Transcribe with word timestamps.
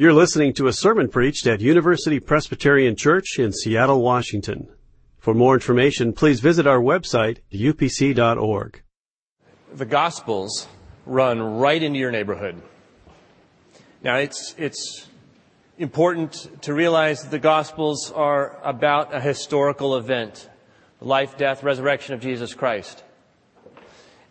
You're 0.00 0.14
listening 0.14 0.54
to 0.54 0.66
a 0.66 0.72
sermon 0.72 1.10
preached 1.10 1.46
at 1.46 1.60
University 1.60 2.20
Presbyterian 2.20 2.96
Church 2.96 3.38
in 3.38 3.52
Seattle, 3.52 4.00
Washington. 4.00 4.66
For 5.18 5.34
more 5.34 5.52
information, 5.52 6.14
please 6.14 6.40
visit 6.40 6.66
our 6.66 6.80
website, 6.80 7.40
upc.org. 7.52 8.82
The 9.74 9.84
Gospels 9.84 10.66
run 11.04 11.42
right 11.58 11.82
into 11.82 11.98
your 11.98 12.10
neighborhood. 12.10 12.62
Now, 14.02 14.16
it's, 14.16 14.54
it's 14.56 15.06
important 15.76 16.62
to 16.62 16.72
realize 16.72 17.24
that 17.24 17.30
the 17.30 17.38
Gospels 17.38 18.10
are 18.10 18.58
about 18.64 19.14
a 19.14 19.20
historical 19.20 19.96
event 19.96 20.48
the 21.00 21.04
life, 21.04 21.36
death, 21.36 21.62
resurrection 21.62 22.14
of 22.14 22.22
Jesus 22.22 22.54
Christ. 22.54 23.04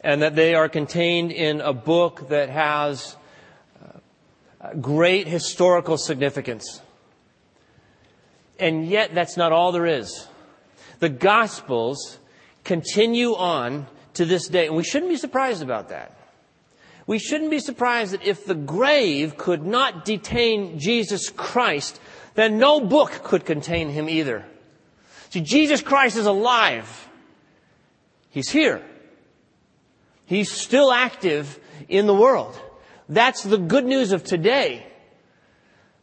And 0.01 0.23
that 0.23 0.35
they 0.35 0.55
are 0.55 0.67
contained 0.67 1.31
in 1.31 1.61
a 1.61 1.73
book 1.73 2.29
that 2.29 2.49
has 2.49 3.15
great 4.81 5.27
historical 5.27 5.97
significance. 5.97 6.81
And 8.59 8.87
yet, 8.87 9.13
that's 9.13 9.37
not 9.37 9.51
all 9.51 9.71
there 9.71 9.85
is. 9.85 10.27
The 10.99 11.09
Gospels 11.09 12.19
continue 12.63 13.35
on 13.35 13.87
to 14.15 14.25
this 14.25 14.47
day, 14.47 14.67
and 14.67 14.75
we 14.75 14.83
shouldn't 14.83 15.11
be 15.11 15.17
surprised 15.17 15.63
about 15.63 15.89
that. 15.89 16.15
We 17.07 17.19
shouldn't 17.19 17.49
be 17.49 17.59
surprised 17.59 18.13
that 18.13 18.23
if 18.23 18.45
the 18.45 18.53
grave 18.53 19.37
could 19.37 19.65
not 19.65 20.05
detain 20.05 20.77
Jesus 20.77 21.29
Christ, 21.29 21.99
then 22.35 22.59
no 22.59 22.81
book 22.81 23.23
could 23.23 23.45
contain 23.45 23.89
him 23.89 24.07
either. 24.07 24.45
See, 25.29 25.41
Jesus 25.41 25.81
Christ 25.81 26.17
is 26.17 26.25
alive. 26.25 27.09
He's 28.29 28.49
here. 28.49 28.83
He's 30.25 30.51
still 30.51 30.91
active 30.91 31.59
in 31.87 32.05
the 32.05 32.13
world. 32.13 32.59
That's 33.09 33.41
the 33.41 33.57
good 33.57 33.85
news 33.85 34.11
of 34.11 34.23
today 34.23 34.85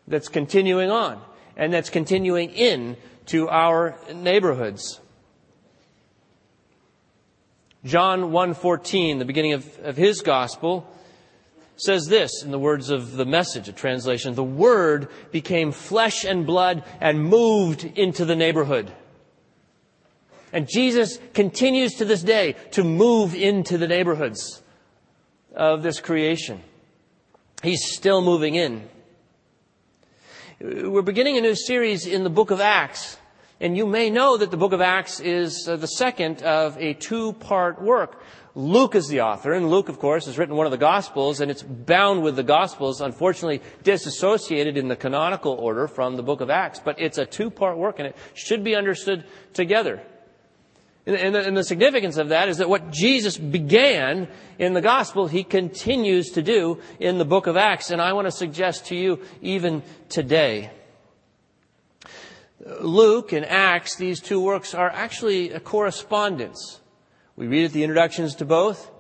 that's 0.09 0.28
continuing 0.28 0.91
on 0.91 1.20
and 1.56 1.73
that's 1.73 1.88
continuing 1.88 2.51
in 2.51 2.96
to 3.27 3.48
our 3.48 3.96
neighborhoods. 4.12 5.01
John 7.84 8.32
1:14, 8.32 9.21
the 9.21 9.24
beginning 9.24 9.52
of, 9.52 9.79
of 9.84 9.96
his 9.96 10.21
gospel, 10.21 10.93
says 11.77 12.07
this 12.07 12.43
in 12.43 12.51
the 12.51 12.59
words 12.59 12.90
of 12.90 13.12
the 13.12 13.24
message, 13.24 13.68
a 13.68 13.73
translation, 13.73 14.34
the 14.34 14.43
word 14.43 15.09
became 15.30 15.71
flesh 15.71 16.24
and 16.24 16.45
blood 16.45 16.82
and 17.01 17.23
moved 17.23 17.84
into 17.84 18.24
the 18.24 18.34
neighborhood. 18.34 18.90
And 20.52 20.68
Jesus 20.68 21.21
continues 21.34 21.95
to 21.95 22.04
this 22.04 22.23
day 22.23 22.57
to 22.73 22.82
move 22.82 23.34
into 23.34 23.79
the 23.79 23.87
neighborhoods 23.87 24.62
of 25.54 25.82
this 25.82 26.01
creation. 26.01 26.62
He's 27.62 27.85
still 27.95 28.21
moving 28.21 28.54
in. 28.54 28.88
We're 30.60 31.02
beginning 31.02 31.38
a 31.38 31.40
new 31.40 31.54
series 31.54 32.07
in 32.07 32.23
the 32.23 32.30
book 32.30 32.51
of 32.51 32.60
Acts. 32.60 33.18
And 33.60 33.76
you 33.76 33.87
may 33.87 34.10
know 34.10 34.37
that 34.37 34.51
the 34.51 34.59
book 34.59 34.74
of 34.74 34.82
Acts 34.82 35.21
is 35.21 35.66
uh, 35.66 35.77
the 35.77 35.87
second 35.87 36.43
of 36.43 36.77
a 36.77 36.93
two-part 36.93 37.80
work. 37.80 38.23
Luke 38.54 38.95
is 38.95 39.09
the 39.09 39.23
author, 39.23 39.54
and 39.54 39.71
Luke, 39.71 39.88
of 39.88 39.99
course, 39.99 40.27
has 40.27 40.37
written 40.37 40.57
one 40.57 40.66
of 40.66 40.73
the 40.73 40.79
Gospels, 40.79 41.40
and 41.40 41.51
it's 41.51 41.62
bound 41.62 42.23
with 42.23 42.37
the 42.37 42.43
Gospels, 42.43 43.01
unfortunately 43.01 43.62
disassociated 43.82 44.77
in 44.77 44.88
the 44.88 44.96
canonical 44.96 45.52
order 45.52 45.88
from 45.88 46.16
the 46.16 46.23
book 46.23 46.43
of 46.43 46.51
Acts. 46.51 46.79
But 46.79 47.01
it's 47.01 47.18
a 47.18 47.24
two-part 47.24 47.79
work, 47.79 47.99
and 47.99 48.09
it 48.09 48.16
should 48.34 48.62
be 48.62 48.74
understood 48.74 49.24
together. 49.54 50.02
And 51.07 51.35
the, 51.37 51.46
and 51.46 51.57
the, 51.57 51.62
significance 51.62 52.16
of 52.16 52.30
that 52.30 52.49
is 52.49 52.59
that 52.59 52.68
what 52.68 52.90
Jesus 52.90 53.38
began 53.38 54.26
in 54.59 54.73
the 54.73 54.80
gospel, 54.80 55.29
he 55.29 55.45
continues 55.45 56.30
to 56.30 56.43
do 56.43 56.80
in 56.99 57.18
the 57.18 57.24
book 57.24 57.46
of 57.46 57.57
Acts. 57.57 57.93
And 57.93 58.02
I 58.02 58.12
want 58.12 58.26
to 58.26 58.32
suggest 58.32 58.87
to 58.87 58.96
you 58.96 59.23
even 59.40 59.84
today. 60.09 60.73
Luke 62.80 63.32
and 63.32 63.46
Acts, 63.46 63.95
these 63.95 64.21
two 64.21 64.41
works 64.41 64.75
are 64.75 64.91
actually 64.91 65.53
a 65.53 65.60
correspondence. 65.60 66.81
We 67.37 67.47
read 67.47 67.67
at 67.67 67.73
the 67.73 67.84
introductions 67.84 68.34
to 68.37 68.44
both. 68.44 68.91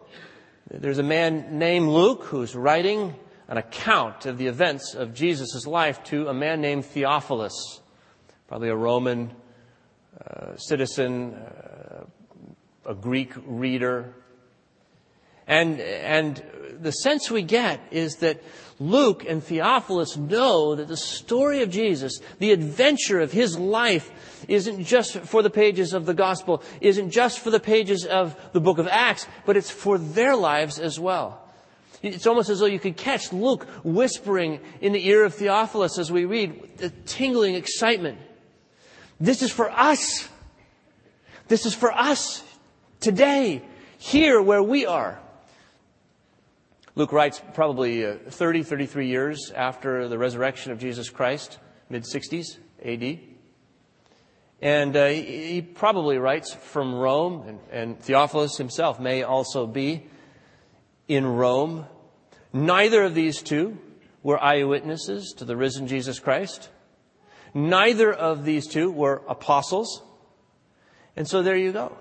There's 0.70 0.98
a 0.98 1.02
man 1.02 1.58
named 1.58 1.88
Luke 1.88 2.24
who's 2.24 2.54
writing 2.54 3.16
an 3.48 3.56
account 3.56 4.26
of 4.26 4.38
the 4.38 4.46
events 4.46 4.94
of 4.94 5.14
Jesus' 5.14 5.66
life 5.66 6.04
to 6.04 6.28
a 6.28 6.34
man 6.34 6.60
named 6.60 6.84
Theophilus, 6.84 7.80
probably 8.46 8.68
a 8.68 8.76
Roman 8.76 9.32
uh, 10.20 10.56
citizen, 10.56 11.34
uh, 11.34 11.75
a 12.86 12.94
Greek 12.94 13.32
reader. 13.46 14.14
And, 15.46 15.80
and 15.80 16.42
the 16.80 16.92
sense 16.92 17.30
we 17.30 17.42
get 17.42 17.80
is 17.90 18.16
that 18.16 18.42
Luke 18.78 19.24
and 19.26 19.42
Theophilus 19.42 20.16
know 20.16 20.74
that 20.74 20.88
the 20.88 20.96
story 20.96 21.62
of 21.62 21.70
Jesus, 21.70 22.20
the 22.38 22.52
adventure 22.52 23.20
of 23.20 23.32
his 23.32 23.58
life, 23.58 24.10
isn't 24.48 24.84
just 24.84 25.18
for 25.18 25.42
the 25.42 25.50
pages 25.50 25.92
of 25.92 26.04
the 26.06 26.14
gospel, 26.14 26.62
isn't 26.80 27.10
just 27.10 27.38
for 27.40 27.50
the 27.50 27.60
pages 27.60 28.04
of 28.04 28.36
the 28.52 28.60
book 28.60 28.78
of 28.78 28.88
Acts, 28.88 29.26
but 29.46 29.56
it's 29.56 29.70
for 29.70 29.98
their 29.98 30.36
lives 30.36 30.78
as 30.78 31.00
well. 31.00 31.42
It's 32.02 32.26
almost 32.26 32.50
as 32.50 32.60
though 32.60 32.66
you 32.66 32.78
could 32.78 32.96
catch 32.96 33.32
Luke 33.32 33.66
whispering 33.82 34.60
in 34.80 34.92
the 34.92 35.06
ear 35.08 35.24
of 35.24 35.34
Theophilus 35.34 35.98
as 35.98 36.12
we 36.12 36.24
read 36.24 36.76
the 36.76 36.90
tingling 37.06 37.54
excitement. 37.54 38.18
This 39.18 39.42
is 39.42 39.50
for 39.50 39.70
us. 39.70 40.28
This 41.48 41.64
is 41.64 41.74
for 41.74 41.90
us 41.90 42.42
today, 43.00 43.62
here 43.98 44.40
where 44.40 44.62
we 44.62 44.86
are. 44.86 45.20
Luke 46.94 47.12
writes 47.12 47.42
probably 47.52 48.06
uh, 48.06 48.16
30, 48.30 48.62
33 48.62 49.06
years 49.06 49.52
after 49.54 50.08
the 50.08 50.16
resurrection 50.16 50.72
of 50.72 50.78
Jesus 50.78 51.10
Christ, 51.10 51.58
mid 51.90 52.04
60s 52.04 52.56
AD. 52.82 53.18
And 54.62 54.96
uh, 54.96 55.08
he 55.08 55.60
probably 55.60 56.16
writes 56.16 56.54
from 56.54 56.94
Rome, 56.94 57.44
and, 57.46 57.60
and 57.70 58.00
Theophilus 58.00 58.56
himself 58.56 58.98
may 58.98 59.22
also 59.22 59.66
be 59.66 60.06
in 61.06 61.26
Rome. 61.26 61.84
Neither 62.52 63.02
of 63.02 63.14
these 63.14 63.42
two 63.42 63.78
were 64.22 64.42
eyewitnesses 64.42 65.34
to 65.36 65.44
the 65.44 65.56
risen 65.56 65.86
Jesus 65.86 66.18
Christ. 66.18 66.70
Neither 67.52 68.12
of 68.12 68.44
these 68.44 68.66
two 68.66 68.90
were 68.90 69.22
apostles. 69.28 70.02
And 71.14 71.28
so 71.28 71.42
there 71.42 71.56
you 71.56 71.72
go. 71.72 71.96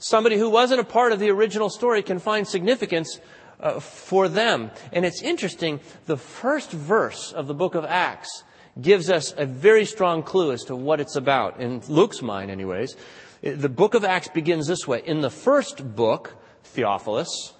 Somebody 0.00 0.38
who 0.38 0.48
wasn't 0.48 0.80
a 0.80 0.84
part 0.84 1.12
of 1.12 1.20
the 1.20 1.30
original 1.30 1.68
story 1.68 2.02
can 2.02 2.18
find 2.18 2.48
significance 2.48 3.20
uh, 3.60 3.80
for 3.80 4.28
them. 4.28 4.70
And 4.92 5.04
it's 5.04 5.20
interesting, 5.20 5.78
the 6.06 6.16
first 6.16 6.70
verse 6.70 7.32
of 7.32 7.46
the 7.46 7.54
book 7.54 7.74
of 7.74 7.84
Acts 7.84 8.44
gives 8.80 9.10
us 9.10 9.34
a 9.36 9.44
very 9.44 9.84
strong 9.84 10.22
clue 10.22 10.52
as 10.52 10.64
to 10.64 10.74
what 10.74 11.00
it's 11.00 11.16
about, 11.16 11.60
in 11.60 11.82
Luke's 11.86 12.22
mind, 12.22 12.50
anyways. 12.50 12.96
The 13.42 13.68
book 13.68 13.92
of 13.92 14.02
Acts 14.02 14.28
begins 14.28 14.66
this 14.66 14.88
way. 14.88 15.02
In 15.04 15.20
the 15.20 15.28
first 15.28 15.94
book, 15.94 16.34
Theophilus, 16.64 17.52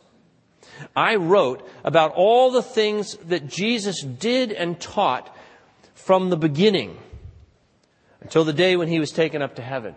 I 0.97 1.17
wrote 1.17 1.69
about 1.85 2.13
all 2.15 2.51
the 2.51 2.63
things 2.63 3.17
that 3.27 3.49
Jesus 3.49 4.03
did 4.03 4.51
and 4.51 4.81
taught 4.81 5.37
from 5.93 6.31
the 6.31 6.39
beginning 6.39 6.97
until 8.23 8.45
the 8.45 8.55
day 8.55 8.77
when 8.77 8.89
he 8.89 8.99
was 8.99 9.11
taken 9.11 9.43
up 9.43 9.57
to 9.57 9.63
heaven. 9.63 9.95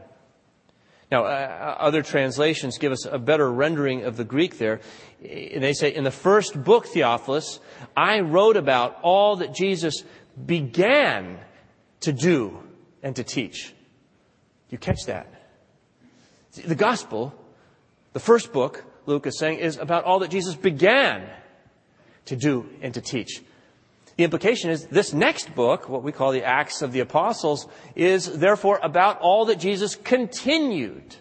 Now, 1.13 1.25
uh, 1.25 1.27
uh, 1.27 1.75
other 1.79 2.01
translations 2.01 2.79
give 2.79 2.91
us 2.91 3.05
a 3.05 3.19
better 3.19 3.51
rendering 3.51 4.03
of 4.03 4.17
the 4.17 4.23
Greek 4.23 4.57
there. 4.57 4.81
They 5.21 5.73
say, 5.73 5.93
in 5.93 6.03
the 6.03 6.09
first 6.09 6.63
book, 6.63 6.87
Theophilus, 6.87 7.59
I 7.95 8.21
wrote 8.21 8.57
about 8.57 8.97
all 9.03 9.35
that 9.35 9.53
Jesus 9.53 10.03
began 10.43 11.37
to 11.99 12.13
do 12.13 12.57
and 13.03 13.15
to 13.15 13.23
teach. 13.23 13.75
You 14.71 14.79
catch 14.79 15.05
that? 15.05 15.27
The 16.65 16.73
gospel, 16.73 17.31
the 18.13 18.19
first 18.19 18.51
book, 18.51 18.83
Luke 19.05 19.27
is 19.27 19.37
saying, 19.37 19.59
is 19.59 19.77
about 19.77 20.05
all 20.05 20.17
that 20.17 20.31
Jesus 20.31 20.55
began 20.55 21.29
to 22.25 22.35
do 22.35 22.67
and 22.81 22.91
to 22.95 23.01
teach. 23.01 23.43
The 24.17 24.23
implication 24.23 24.69
is 24.69 24.85
this 24.85 25.13
next 25.13 25.55
book, 25.55 25.89
what 25.89 26.03
we 26.03 26.11
call 26.11 26.31
the 26.31 26.43
Acts 26.43 26.81
of 26.81 26.91
the 26.91 26.99
Apostles, 26.99 27.67
is 27.95 28.37
therefore 28.37 28.79
about 28.83 29.19
all 29.19 29.45
that 29.45 29.59
Jesus 29.59 29.95
continued 29.95 31.15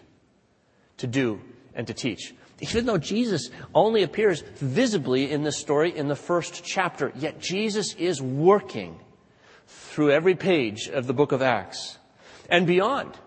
to 0.97 1.07
do 1.07 1.41
and 1.73 1.87
to 1.87 1.93
teach. 1.93 2.35
Even 2.61 2.85
though 2.85 2.99
Jesus 2.99 3.49
only 3.73 4.03
appears 4.03 4.41
visibly 4.55 5.31
in 5.31 5.43
this 5.43 5.57
story 5.57 5.95
in 5.95 6.07
the 6.07 6.15
first 6.15 6.63
chapter, 6.63 7.11
yet 7.15 7.39
Jesus 7.39 7.93
is 7.95 8.21
working 8.21 8.99
through 9.67 10.11
every 10.11 10.35
page 10.35 10.87
of 10.87 11.07
the 11.07 11.13
book 11.13 11.31
of 11.31 11.41
Acts 11.41 11.97
and 12.49 12.67
beyond. 12.67 13.17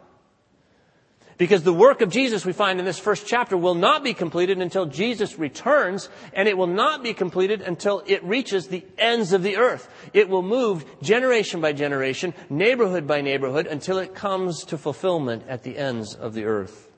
Because 1.38 1.62
the 1.62 1.72
work 1.72 2.00
of 2.00 2.10
Jesus 2.10 2.46
we 2.46 2.52
find 2.52 2.78
in 2.78 2.86
this 2.86 2.98
first 2.98 3.26
chapter 3.26 3.56
will 3.58 3.74
not 3.74 4.02
be 4.02 4.14
completed 4.14 4.58
until 4.58 4.86
Jesus 4.86 5.38
returns, 5.38 6.08
and 6.32 6.48
it 6.48 6.56
will 6.56 6.66
not 6.66 7.02
be 7.02 7.12
completed 7.12 7.60
until 7.60 8.02
it 8.06 8.24
reaches 8.24 8.68
the 8.68 8.84
ends 8.96 9.34
of 9.34 9.42
the 9.42 9.56
earth. 9.56 9.88
It 10.14 10.30
will 10.30 10.42
move 10.42 10.86
generation 11.02 11.60
by 11.60 11.72
generation, 11.74 12.32
neighborhood 12.48 13.06
by 13.06 13.20
neighborhood, 13.20 13.66
until 13.66 13.98
it 13.98 14.14
comes 14.14 14.64
to 14.66 14.78
fulfillment 14.78 15.44
at 15.46 15.62
the 15.62 15.76
ends 15.76 16.14
of 16.14 16.32
the 16.32 16.44
earth. 16.44 16.90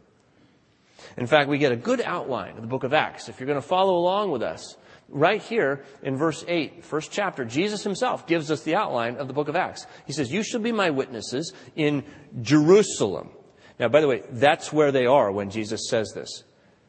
In 1.16 1.26
fact, 1.26 1.48
we 1.48 1.58
get 1.58 1.72
a 1.72 1.76
good 1.76 2.00
outline 2.00 2.54
of 2.54 2.60
the 2.60 2.68
book 2.68 2.84
of 2.84 2.94
Acts. 2.94 3.28
If 3.28 3.40
you're 3.40 3.48
going 3.48 3.60
to 3.60 3.66
follow 3.66 3.96
along 3.96 4.30
with 4.30 4.42
us, 4.42 4.76
Right 5.10 5.40
here 5.40 5.84
in 6.02 6.18
verse 6.18 6.44
8, 6.46 6.84
first 6.84 7.10
chapter, 7.10 7.46
Jesus 7.46 7.82
himself 7.82 8.26
gives 8.26 8.50
us 8.50 8.62
the 8.62 8.74
outline 8.74 9.16
of 9.16 9.26
the 9.26 9.32
book 9.32 9.48
of 9.48 9.56
Acts. 9.56 9.86
He 10.06 10.12
says, 10.12 10.30
You 10.30 10.42
shall 10.42 10.60
be 10.60 10.70
my 10.70 10.90
witnesses 10.90 11.54
in 11.74 12.04
Jerusalem. 12.42 13.30
Now, 13.78 13.88
by 13.88 14.00
the 14.00 14.08
way, 14.08 14.22
that's 14.30 14.72
where 14.72 14.92
they 14.92 15.06
are 15.06 15.30
when 15.30 15.50
Jesus 15.50 15.88
says 15.88 16.12
this. 16.14 16.44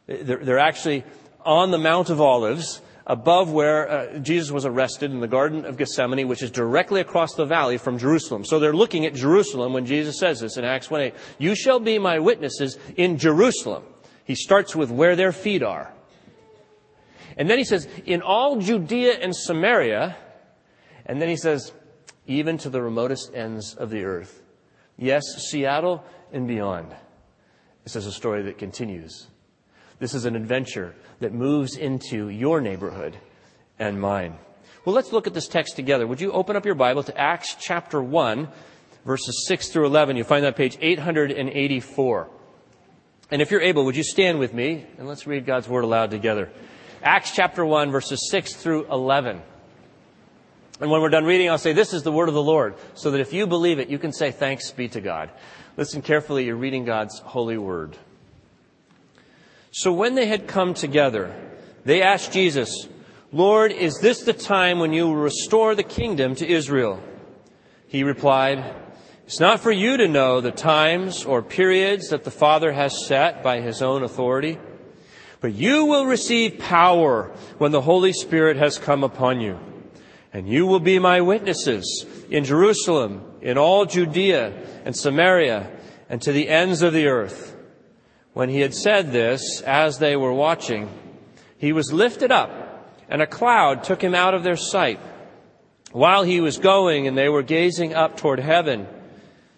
They're, 0.08 0.44
they're 0.44 0.60
actually 0.60 1.04
on 1.46 1.72
the 1.72 1.78
Mount 1.78 2.10
of 2.10 2.20
Olives, 2.20 2.82
above 3.10 3.52
where 3.52 3.90
uh, 3.90 4.20
Jesus 4.20 4.52
was 4.52 4.66
arrested 4.66 5.12
in 5.12 5.20
the 5.20 5.28
Garden 5.28 5.66
of 5.66 5.78
Gethsemane, 5.78 6.28
which 6.28 6.44
is 6.44 6.52
directly 6.52 7.02
across 7.02 7.34
the 7.34 7.46
valley 7.46 7.78
from 7.78 7.98
Jerusalem. 7.98 8.46
So 8.46 8.60
they're 8.60 8.72
looking 8.72 9.06
at 9.06 9.16
Jerusalem 9.16 9.74
when 9.74 9.88
Jesus 9.88 10.20
says 10.20 10.40
this 10.40 10.58
in 10.58 10.64
Acts 10.64 10.92
1 10.92 11.02
8. 11.02 11.14
You 11.40 11.56
shall 11.56 11.80
be 11.80 11.98
my 11.98 12.20
witnesses 12.20 12.78
in 12.96 13.18
Jerusalem. 13.18 13.84
He 14.26 14.36
starts 14.36 14.76
with 14.76 14.92
where 14.92 15.16
their 15.16 15.32
feet 15.32 15.64
are. 15.64 15.92
And 17.36 17.50
then 17.50 17.58
he 17.58 17.64
says, 17.64 17.88
in 18.06 18.22
all 18.22 18.58
Judea 18.60 19.14
and 19.14 19.36
Samaria. 19.36 20.16
And 21.06 21.20
then 21.20 21.30
he 21.30 21.36
says, 21.36 21.72
even 22.28 22.60
to 22.60 22.70
the 22.70 22.82
remotest 22.82 23.34
ends 23.34 23.74
of 23.74 23.90
the 23.90 24.04
earth. 24.04 24.39
Yes, 25.00 25.24
Seattle 25.50 26.04
and 26.34 26.46
beyond. 26.46 26.94
This 27.86 27.96
is 27.96 28.06
a 28.06 28.12
story 28.12 28.44
that 28.44 28.58
continues. 28.58 29.28
This 29.98 30.14
is 30.14 30.26
an 30.26 30.36
adventure 30.36 30.94
that 31.22 31.34
moves 31.34 31.78
into 31.78 32.28
your 32.28 32.60
neighborhood 32.60 33.18
and 33.80 34.00
mine. 34.00 34.38
Well, 34.84 34.94
let's 34.94 35.14
look 35.14 35.26
at 35.26 35.34
this 35.34 35.48
text 35.48 35.78
together. 35.78 36.06
Would 36.06 36.20
you 36.20 36.34
open 36.34 36.58
up 36.58 36.66
your 36.66 36.76
Bible 36.76 37.04
to 37.04 37.18
Acts 37.18 37.56
chapter 37.58 38.02
1, 38.02 38.50
verses 39.06 39.46
6 39.48 39.70
through 39.70 39.86
11? 39.86 40.18
You'll 40.18 40.26
find 40.26 40.44
that 40.44 40.58
page 40.58 40.78
884. 40.82 42.30
And 43.32 43.42
if 43.42 43.52
you're 43.52 43.62
able, 43.62 43.86
would 43.86 43.96
you 43.96 44.04
stand 44.04 44.38
with 44.38 44.54
me 44.54 44.86
and 44.98 45.08
let's 45.08 45.26
read 45.26 45.46
God's 45.46 45.70
word 45.70 45.86
aloud 45.86 46.12
together. 46.12 46.50
Acts 47.02 47.32
chapter 47.32 47.66
1, 47.66 47.92
verses 47.92 48.30
6 48.30 48.54
through 48.56 48.92
11. 48.92 49.42
And 50.80 50.90
when 50.90 51.02
we're 51.02 51.10
done 51.10 51.26
reading, 51.26 51.50
I'll 51.50 51.58
say, 51.58 51.74
This 51.74 51.94
is 51.94 52.04
the 52.04 52.12
word 52.12 52.30
of 52.30 52.36
the 52.36 52.44
Lord, 52.44 52.76
so 52.94 53.12
that 53.12 53.22
if 53.22 53.34
you 53.34 53.48
believe 53.48 53.80
it, 53.80 53.90
you 53.90 54.00
can 54.00 54.14
say, 54.14 54.32
Thanks 54.32 54.72
be 54.72 54.88
to 54.90 55.02
God. 55.02 55.30
Listen 55.78 56.02
carefully, 56.02 56.46
you're 56.46 56.56
reading 56.56 56.86
God's 56.86 57.20
holy 57.20 57.58
word. 57.58 57.98
So 59.72 59.94
when 59.94 60.16
they 60.16 60.28
had 60.28 60.48
come 60.48 60.74
together, 60.74 61.36
they 61.86 62.02
asked 62.02 62.34
Jesus, 62.34 62.88
Lord, 63.32 63.72
is 63.72 64.00
this 64.00 64.24
the 64.24 64.34
time 64.34 64.80
when 64.80 64.94
you 64.94 65.08
will 65.08 65.16
restore 65.16 65.76
the 65.76 65.84
kingdom 65.84 66.36
to 66.36 66.48
Israel? 66.48 67.02
He 67.88 68.04
replied, 68.04 68.74
It's 69.26 69.40
not 69.40 69.60
for 69.60 69.72
you 69.72 69.98
to 69.98 70.08
know 70.08 70.42
the 70.42 70.52
times 70.52 71.26
or 71.26 71.42
periods 71.42 72.10
that 72.10 72.24
the 72.24 72.32
Father 72.32 72.72
has 72.72 73.06
set 73.06 73.44
by 73.44 73.62
his 73.62 73.82
own 73.82 74.04
authority 74.04 74.58
but 75.42 75.54
you 75.54 75.86
will 75.86 76.06
receive 76.06 76.60
power 76.60 77.32
when 77.58 77.72
the 77.72 77.82
Holy 77.82 78.14
Spirit 78.14 78.58
has 78.58 78.78
come 78.78 79.04
upon 79.04 79.40
you. 79.40 79.58
And 80.32 80.48
you 80.48 80.68
will 80.68 80.80
be 80.80 81.00
my 81.00 81.22
witnesses 81.22 82.06
in 82.30 82.44
Jerusalem, 82.44 83.24
in 83.42 83.58
all 83.58 83.86
Judea 83.86 84.54
and 84.86 84.96
Samaria, 84.96 85.70
and 86.08 86.22
to 86.22 86.32
the 86.32 86.50
ends 86.50 86.82
of 86.82 86.94
the 86.94 87.08
earth. 87.08 87.56
When 88.34 88.50
he 88.50 88.60
had 88.60 88.76
said 88.76 89.12
this, 89.12 89.62
as 89.62 89.98
they 89.98 90.16
were 90.16 90.34
watching, 90.34 90.90
he 91.58 91.74
was 91.74 91.92
lifted 91.92 92.32
up, 92.32 92.96
and 93.10 93.22
a 93.22 93.28
cloud 93.28 93.84
took 93.84 94.04
him 94.04 94.14
out 94.14 94.34
of 94.34 94.44
their 94.44 94.56
sight. 94.56 95.00
While 95.92 96.24
he 96.24 96.40
was 96.40 96.58
going 96.58 97.08
and 97.08 97.18
they 97.18 97.30
were 97.30 97.42
gazing 97.42 97.96
up 97.96 98.18
toward 98.18 98.40
heaven, 98.40 98.88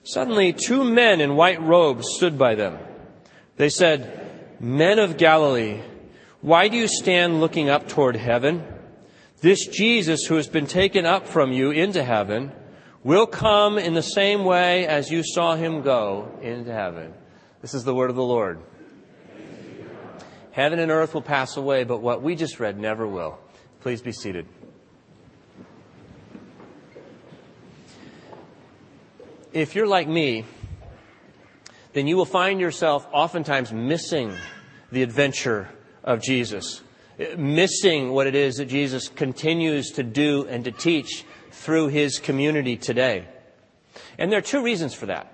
suddenly 0.04 0.54
two 0.54 0.86
men 0.86 1.20
in 1.20 1.36
white 1.36 1.62
robes 1.62 2.08
stood 2.16 2.38
by 2.38 2.56
them. 2.56 2.78
They 3.58 3.70
said, 3.70 4.58
Men 4.62 5.00
of 5.00 5.18
Galilee, 5.18 5.82
why 6.40 6.70
do 6.70 6.78
you 6.78 6.88
stand 6.88 7.42
looking 7.42 7.70
up 7.70 7.90
toward 7.90 8.16
heaven? 8.16 8.64
This 9.42 9.66
Jesus 9.66 10.26
who 10.26 10.36
has 10.36 10.48
been 10.48 10.68
taken 10.68 11.08
up 11.08 11.28
from 11.28 11.52
you 11.52 11.72
into 11.72 12.04
heaven 12.04 12.52
will 13.04 13.26
come 13.26 13.80
in 13.80 13.96
the 13.96 14.04
same 14.04 14.46
way 14.46 14.86
as 14.86 15.10
you 15.10 15.24
saw 15.24 15.56
him 15.56 15.82
go 15.82 16.32
into 16.42 16.72
heaven. 16.72 17.14
This 17.62 17.74
is 17.74 17.84
the 17.84 17.94
word 17.94 18.12
of 18.12 18.16
the 18.16 18.24
Lord. 18.24 18.60
Heaven 20.52 20.78
and 20.80 20.92
earth 20.92 21.16
will 21.16 21.24
pass 21.24 21.58
away, 21.58 21.84
but 21.86 22.02
what 22.02 22.22
we 22.22 22.36
just 22.36 22.60
read 22.60 22.78
never 22.78 23.08
will. 23.08 23.40
Please 23.80 24.02
be 24.02 24.12
seated. 24.12 24.46
If 29.54 29.76
you're 29.76 29.88
like 29.88 30.08
me, 30.08 30.46
then 31.94 32.06
you 32.06 32.16
will 32.16 32.26
find 32.26 32.60
yourself 32.60 33.08
oftentimes 33.12 33.74
missing 33.74 34.34
the 34.92 35.02
adventure 35.02 35.68
of 36.04 36.22
Jesus, 36.22 36.82
missing 37.38 38.12
what 38.12 38.28
it 38.28 38.36
is 38.36 38.56
that 38.56 38.66
Jesus 38.66 39.08
continues 39.08 39.92
to 39.92 40.04
do 40.04 40.46
and 40.48 40.64
to 40.66 40.72
teach 40.72 41.26
through 41.52 41.88
his 41.90 42.20
community 42.20 42.78
today. 42.78 43.28
And 44.18 44.32
there 44.32 44.40
are 44.40 44.44
two 44.44 44.64
reasons 44.64 44.94
for 44.94 45.08
that. 45.08 45.34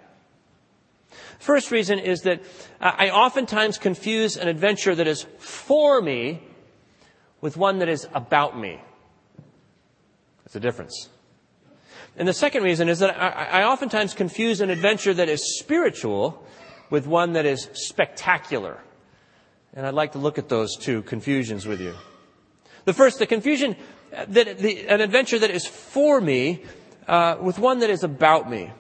First 1.39 1.72
reason 1.72 2.00
is 2.00 2.22
that 2.22 2.42
I 2.81 3.10
oftentimes 3.10 3.78
confuse 3.78 4.38
an 4.38 4.48
adventure 4.48 4.95
that 4.95 5.07
is 5.07 5.25
for 5.38 6.01
me 6.01 6.42
with 7.42 7.57
one 7.57 7.80
that 7.80 7.89
is 7.89 8.07
about 8.13 8.57
me. 8.57 8.81
That's 10.44 10.56
a 10.56 10.60
difference. 10.60 11.10
And 12.18 12.28
the 12.28 12.34
second 12.34 12.63
reason 12.63 12.89
is 12.89 13.00
that 13.00 13.22
I, 13.22 13.62
I 13.62 13.63
oftentimes 13.66 14.13
confuse 14.16 14.60
an 14.62 14.72
adventure 14.72 15.13
that 15.13 15.30
is 15.30 15.60
spiritual 15.60 16.44
with 16.89 17.06
one 17.06 17.34
that 17.34 17.45
is 17.45 17.69
spectacular. 17.74 18.80
And 19.77 19.85
I'd 19.85 19.94
like 19.94 20.13
to 20.13 20.18
look 20.18 20.39
at 20.39 20.50
those 20.50 20.75
two 20.75 21.03
confusions 21.03 21.68
with 21.68 21.79
you. 21.79 21.94
The 22.85 22.94
first, 22.94 23.19
the 23.19 23.27
confusion 23.27 23.75
that 24.12 24.57
the, 24.57 24.88
an 24.88 25.01
adventure 25.01 25.38
that 25.38 25.51
is 25.51 25.68
for 25.68 26.19
me 26.19 26.63
uh, 27.07 27.38
with 27.39 27.59
one 27.59 27.77
that 27.79 27.91
is 27.91 28.03
about 28.03 28.50
me. 28.50 28.71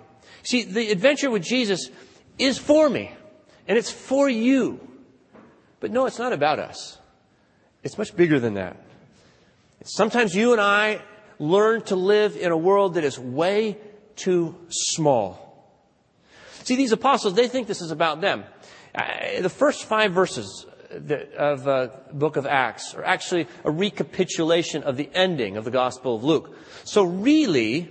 See, 0.41 0.63
the 0.63 0.89
adventure 0.89 1.29
with 1.29 1.43
Jesus 1.43 1.91
is 2.39 2.57
for 2.57 2.89
me, 2.89 3.11
and 3.67 3.77
it's 3.77 3.91
for 3.91 4.27
you. 4.27 4.79
But 5.79 5.91
no, 5.91 6.07
it's 6.07 6.17
not 6.17 6.33
about 6.33 6.57
us. 6.57 6.97
It's 7.83 7.99
much 7.99 8.15
bigger 8.15 8.39
than 8.39 8.55
that. 8.55 8.77
Sometimes 9.83 10.33
you 10.33 10.51
and 10.51 10.59
I 10.59 11.03
learn 11.37 11.83
to 11.83 11.95
live 11.95 12.35
in 12.35 12.51
a 12.51 12.57
world 12.57 12.95
that 12.95 13.03
is 13.03 13.19
way 13.19 13.77
too 14.15 14.55
small. 14.69 15.77
See, 16.63 16.75
these 16.75 16.91
apostles, 16.91 17.35
they 17.35 17.47
think 17.47 17.67
this 17.67 17.83
is 17.83 17.91
about 17.91 18.19
them. 18.19 18.45
Uh, 18.95 19.41
the 19.41 19.49
first 19.49 19.83
five 19.83 20.11
verses 20.11 20.65
of 20.89 21.63
the 21.63 21.71
uh, 21.71 22.13
book 22.13 22.35
of 22.35 22.45
Acts 22.45 22.93
are 22.93 23.03
actually 23.03 23.47
a 23.63 23.71
recapitulation 23.71 24.83
of 24.83 24.97
the 24.97 25.09
ending 25.13 25.57
of 25.57 25.65
the 25.65 25.71
Gospel 25.71 26.15
of 26.15 26.23
Luke. 26.23 26.55
So 26.83 27.03
really, 27.03 27.89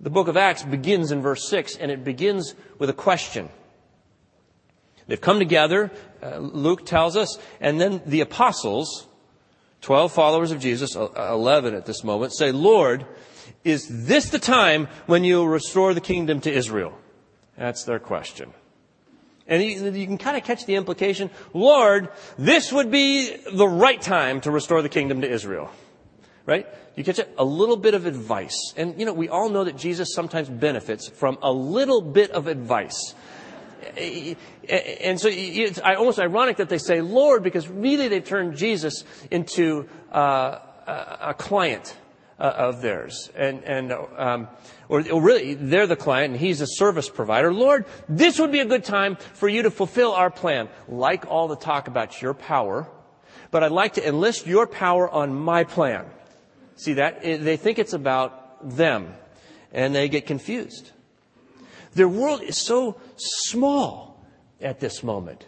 the 0.00 0.10
book 0.10 0.28
of 0.28 0.36
Acts 0.36 0.62
begins 0.62 1.12
in 1.12 1.22
verse 1.22 1.48
6, 1.48 1.76
and 1.76 1.90
it 1.90 2.04
begins 2.04 2.54
with 2.78 2.90
a 2.90 2.94
question. 2.94 3.48
They've 5.06 5.20
come 5.20 5.38
together, 5.38 5.90
uh, 6.22 6.38
Luke 6.38 6.86
tells 6.86 7.16
us, 7.16 7.38
and 7.60 7.80
then 7.80 8.02
the 8.06 8.20
apostles, 8.20 9.06
12 9.82 10.12
followers 10.12 10.50
of 10.50 10.60
Jesus, 10.60 10.94
11 10.94 11.74
at 11.74 11.86
this 11.86 12.04
moment, 12.04 12.34
say, 12.34 12.52
Lord, 12.52 13.06
is 13.64 14.06
this 14.06 14.30
the 14.30 14.38
time 14.38 14.88
when 15.06 15.24
you 15.24 15.36
will 15.36 15.48
restore 15.48 15.94
the 15.94 16.00
kingdom 16.00 16.40
to 16.42 16.52
Israel? 16.52 16.98
That's 17.56 17.84
their 17.84 17.98
question. 17.98 18.52
And 19.46 19.62
you, 19.62 20.06
can 20.06 20.16
kind 20.16 20.36
of 20.36 20.44
catch 20.44 20.64
the 20.64 20.76
implication, 20.76 21.30
Lord, 21.52 22.08
this 22.38 22.72
would 22.72 22.90
be 22.90 23.36
the 23.52 23.68
right 23.68 24.00
time 24.00 24.40
to 24.42 24.50
restore 24.50 24.80
the 24.80 24.88
kingdom 24.88 25.20
to 25.20 25.30
Israel. 25.30 25.70
Right? 26.46 26.66
You 26.96 27.04
catch 27.04 27.18
it? 27.18 27.34
A 27.36 27.44
little 27.44 27.76
bit 27.76 27.94
of 27.94 28.06
advice. 28.06 28.72
And, 28.76 28.98
you 28.98 29.04
know, 29.04 29.12
we 29.12 29.28
all 29.28 29.48
know 29.48 29.64
that 29.64 29.76
Jesus 29.76 30.14
sometimes 30.14 30.48
benefits 30.48 31.08
from 31.08 31.38
a 31.42 31.52
little 31.52 32.00
bit 32.00 32.30
of 32.30 32.46
advice. 32.46 33.14
And 33.96 35.20
so 35.20 35.28
it's 35.30 35.78
almost 35.78 36.18
ironic 36.18 36.56
that 36.56 36.68
they 36.68 36.78
say 36.78 37.00
Lord 37.02 37.42
because 37.42 37.68
really 37.68 38.08
they've 38.08 38.24
turned 38.24 38.56
Jesus 38.56 39.04
into 39.30 39.88
uh, 40.10 40.58
a 40.86 41.34
client 41.36 41.96
uh, 42.38 42.44
of 42.44 42.80
theirs. 42.80 43.30
And, 43.36 43.62
and 43.64 43.92
um, 43.92 44.48
or, 44.88 45.00
really, 45.00 45.54
they're 45.54 45.86
the 45.86 45.96
client 45.96 46.32
and 46.32 46.40
he's 46.40 46.60
a 46.60 46.66
service 46.66 47.08
provider. 47.08 47.52
Lord, 47.52 47.86
this 48.08 48.38
would 48.38 48.52
be 48.52 48.60
a 48.60 48.66
good 48.66 48.84
time 48.84 49.16
for 49.16 49.48
you 49.48 49.62
to 49.62 49.70
fulfill 49.70 50.12
our 50.12 50.30
plan. 50.30 50.68
Like 50.88 51.26
all 51.26 51.48
the 51.48 51.56
talk 51.56 51.88
about 51.88 52.20
your 52.20 52.34
power, 52.34 52.88
but 53.50 53.62
I'd 53.62 53.72
like 53.72 53.94
to 53.94 54.06
enlist 54.06 54.46
your 54.46 54.66
power 54.66 55.08
on 55.08 55.34
my 55.34 55.64
plan. 55.64 56.06
See 56.76 56.94
that? 56.94 57.22
They 57.22 57.56
think 57.56 57.78
it's 57.78 57.92
about 57.92 58.76
them 58.76 59.14
and 59.72 59.94
they 59.94 60.08
get 60.08 60.26
confused. 60.26 60.90
Their 61.94 62.08
world 62.08 62.42
is 62.42 62.58
so 62.58 63.00
small 63.16 64.24
at 64.60 64.80
this 64.80 65.02
moment. 65.02 65.46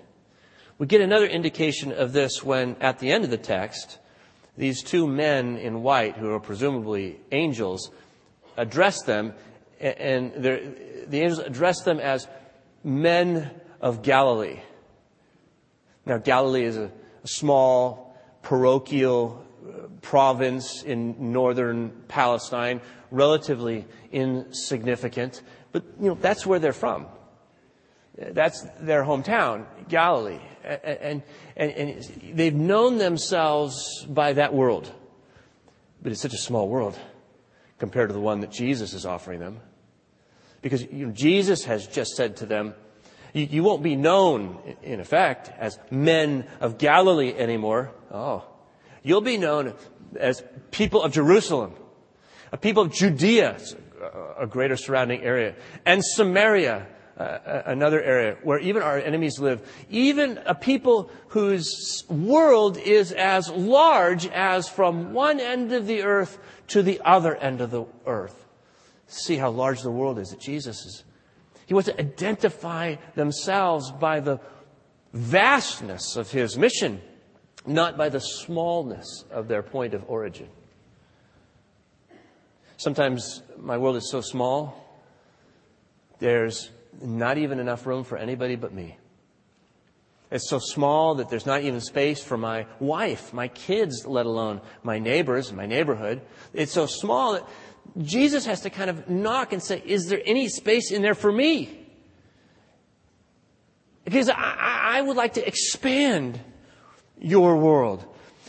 We 0.78 0.87
get 0.87 1.00
another 1.00 1.26
indication 1.26 1.93
of 1.93 2.12
this 2.12 2.43
when 2.45 2.76
at 2.81 2.99
the 2.99 3.11
end 3.11 3.25
of 3.25 3.31
the 3.31 3.38
text, 3.38 3.99
these 4.57 4.83
two 4.83 5.07
men 5.07 5.57
in 5.57 5.83
white, 5.83 6.16
who 6.16 6.31
are 6.31 6.40
presumably 6.40 7.19
angels, 7.33 7.90
address 8.56 9.02
them, 9.02 9.34
and 9.80 10.32
the 10.34 11.20
angels 11.20 11.38
address 11.40 11.82
them 11.82 12.00
as 12.00 12.26
men 12.82 13.50
of 13.80 14.02
Galilee. 14.02 14.60
Now, 16.04 16.18
Galilee 16.18 16.64
is 16.64 16.76
a, 16.76 16.90
a 17.25 17.28
small, 17.28 18.16
parochial 18.42 19.44
uh, 19.66 19.88
province 20.02 20.82
in 20.82 21.32
northern 21.32 21.90
Palestine, 22.08 22.80
relatively 23.10 23.86
insignificant, 24.12 25.42
but 25.72 25.84
you 26.00 26.08
know, 26.08 26.14
that's 26.14 26.46
where 26.46 26.58
they're 26.58 26.72
from. 26.72 27.06
That's 28.16 28.62
their 28.80 29.04
hometown, 29.04 29.66
Galilee. 29.88 30.40
And, 30.64 31.22
and, 31.54 31.70
and 31.70 32.04
they've 32.32 32.54
known 32.54 32.96
themselves 32.96 34.06
by 34.08 34.32
that 34.34 34.54
world. 34.54 34.90
But 36.02 36.12
it's 36.12 36.22
such 36.22 36.32
a 36.32 36.38
small 36.38 36.68
world 36.68 36.98
compared 37.78 38.09
to 38.09 38.12
the 38.12 38.21
one 38.21 38.40
that 38.40 38.50
Jesus 38.50 38.92
is 38.92 39.04
offering 39.06 39.40
them. 39.40 39.61
Because 40.62 40.83
you 40.90 41.06
know, 41.06 41.12
Jesus 41.12 41.64
has 41.64 41.87
just 41.87 42.16
said 42.16 42.37
to 42.37 42.47
them, 42.47 42.75
you, 43.33 43.45
you 43.45 43.62
won't 43.62 43.83
be 43.83 43.97
known, 43.97 44.59
in 44.83 45.00
effect, 45.00 45.50
as 45.59 45.78
men 45.90 46.47
of 46.61 46.78
Galilee 46.78 47.35
anymore. 47.37 47.92
Oh. 48.11 48.45
You'll 49.02 49.21
be 49.21 49.37
known 49.37 49.75
as 50.18 50.42
people 50.71 51.02
of 51.02 51.12
Jerusalem, 51.12 51.75
a 52.50 52.56
people 52.56 52.85
of 52.85 52.92
Judea, 52.92 53.59
a 54.38 54.47
greater 54.47 54.76
surrounding 54.76 55.23
area, 55.23 55.54
and 55.85 56.02
Samaria, 56.04 56.87
uh, 57.16 57.62
another 57.66 58.02
area 58.02 58.37
where 58.42 58.58
even 58.58 58.82
our 58.82 58.99
enemies 58.99 59.38
live. 59.38 59.66
Even 59.88 60.38
a 60.44 60.54
people 60.54 61.11
whose 61.28 62.04
world 62.08 62.76
is 62.76 63.12
as 63.12 63.49
large 63.49 64.26
as 64.26 64.68
from 64.68 65.12
one 65.12 65.40
end 65.40 65.73
of 65.73 65.87
the 65.87 66.02
earth 66.02 66.38
to 66.68 66.82
the 66.82 67.00
other 67.04 67.35
end 67.37 67.61
of 67.61 67.70
the 67.70 67.87
earth. 68.06 68.44
See 69.06 69.37
how 69.37 69.50
large 69.50 69.82
the 69.82 69.90
world 69.90 70.18
is 70.18 70.28
that 70.30 70.40
Jesus 70.40 70.85
is. 70.85 71.04
He 71.66 71.75
wants 71.75 71.88
to 71.88 71.99
identify 71.99 72.96
themselves 73.14 73.90
by 73.90 74.20
the 74.20 74.40
vastness 75.12 76.16
of 76.16 76.30
his 76.30 76.58
mission, 76.58 77.00
not 77.66 77.96
by 77.96 78.08
the 78.08 78.20
smallness 78.20 79.25
of 79.30 79.49
their 79.49 79.62
point 79.62 79.94
of 79.94 80.04
origin. 80.08 80.49
Sometimes 82.76 83.42
my 83.58 83.78
world 83.78 83.96
is 83.96 84.11
so 84.11 84.20
small, 84.20 84.85
there's 86.18 86.70
not 87.00 87.38
even 87.38 87.58
enough 87.58 87.86
room 87.86 88.04
for 88.04 88.16
anybody 88.16 88.56
but 88.56 88.72
me. 88.72 88.96
It's 90.30 90.48
so 90.48 90.58
small 90.58 91.16
that 91.16 91.28
there's 91.28 91.46
not 91.46 91.62
even 91.62 91.80
space 91.80 92.22
for 92.22 92.36
my 92.36 92.66
wife, 92.80 93.32
my 93.32 93.48
kids, 93.48 94.04
let 94.06 94.26
alone 94.26 94.60
my 94.82 94.98
neighbors, 94.98 95.52
my 95.52 95.66
neighborhood. 95.66 96.20
It's 96.52 96.72
so 96.72 96.86
small 96.86 97.34
that 97.34 97.48
Jesus 98.02 98.44
has 98.46 98.62
to 98.62 98.70
kind 98.70 98.90
of 98.90 99.08
knock 99.08 99.52
and 99.52 99.62
say, 99.62 99.80
Is 99.84 100.08
there 100.08 100.20
any 100.24 100.48
space 100.48 100.90
in 100.90 101.02
there 101.02 101.14
for 101.14 101.30
me? 101.30 101.86
Because 104.04 104.28
I, 104.28 104.96
I 104.98 105.00
would 105.00 105.16
like 105.16 105.34
to 105.34 105.46
expand 105.46 106.40
your 107.18 107.56
world. 107.56 108.04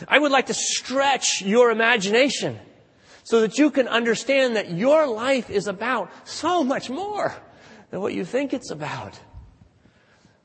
I 0.06 0.18
would 0.18 0.32
like 0.32 0.46
to 0.46 0.54
stretch 0.54 1.42
your 1.42 1.70
imagination 1.70 2.58
so 3.22 3.40
that 3.42 3.58
you 3.58 3.70
can 3.70 3.88
understand 3.88 4.56
that 4.56 4.70
your 4.70 5.06
life 5.06 5.48
is 5.50 5.66
about 5.68 6.10
so 6.24 6.64
much 6.64 6.90
more 6.90 7.34
than 7.90 8.00
what 8.00 8.14
you 8.14 8.24
think 8.24 8.52
it's 8.52 8.70
about. 8.70 9.18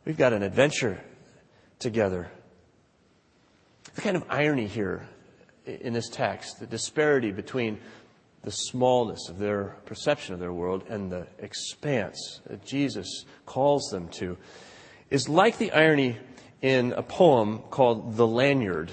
We've 0.06 0.18
got 0.18 0.34
an 0.34 0.44
adventure 0.44 1.02
together. 1.80 2.30
The 3.96 4.02
kind 4.02 4.16
of 4.16 4.26
irony 4.30 4.68
here 4.68 5.08
in 5.66 5.94
this 5.94 6.10
text, 6.10 6.60
the 6.60 6.68
disparity 6.68 7.32
between 7.32 7.80
the 8.44 8.52
smallness 8.52 9.30
of 9.30 9.40
their 9.40 9.78
perception 9.86 10.34
of 10.34 10.40
their 10.40 10.52
world 10.52 10.84
and 10.90 11.10
the 11.12 11.28
expanse 11.40 12.42
that 12.48 12.66
Jesus 12.66 13.26
calls 13.46 13.90
them 13.90 14.10
to, 14.10 14.38
is 15.10 15.30
like 15.30 15.58
the 15.58 15.72
irony 15.72 16.18
in 16.62 16.92
a 16.94 17.04
poem 17.04 17.60
called 17.70 18.18
The 18.18 18.28
Lanyard 18.28 18.92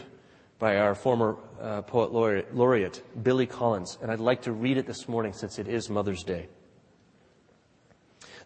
by 0.58 0.76
our 0.76 0.94
former 0.94 1.36
uh, 1.60 1.82
poet 1.82 2.12
laureate, 2.12 2.54
laureate, 2.54 3.02
Billy 3.22 3.46
Collins. 3.46 3.98
And 4.00 4.10
I'd 4.10 4.20
like 4.20 4.42
to 4.42 4.52
read 4.52 4.76
it 4.76 4.86
this 4.86 5.08
morning 5.08 5.32
since 5.32 5.58
it 5.58 5.66
is 5.66 5.88
Mother's 5.88 6.22
Day. 6.22 6.48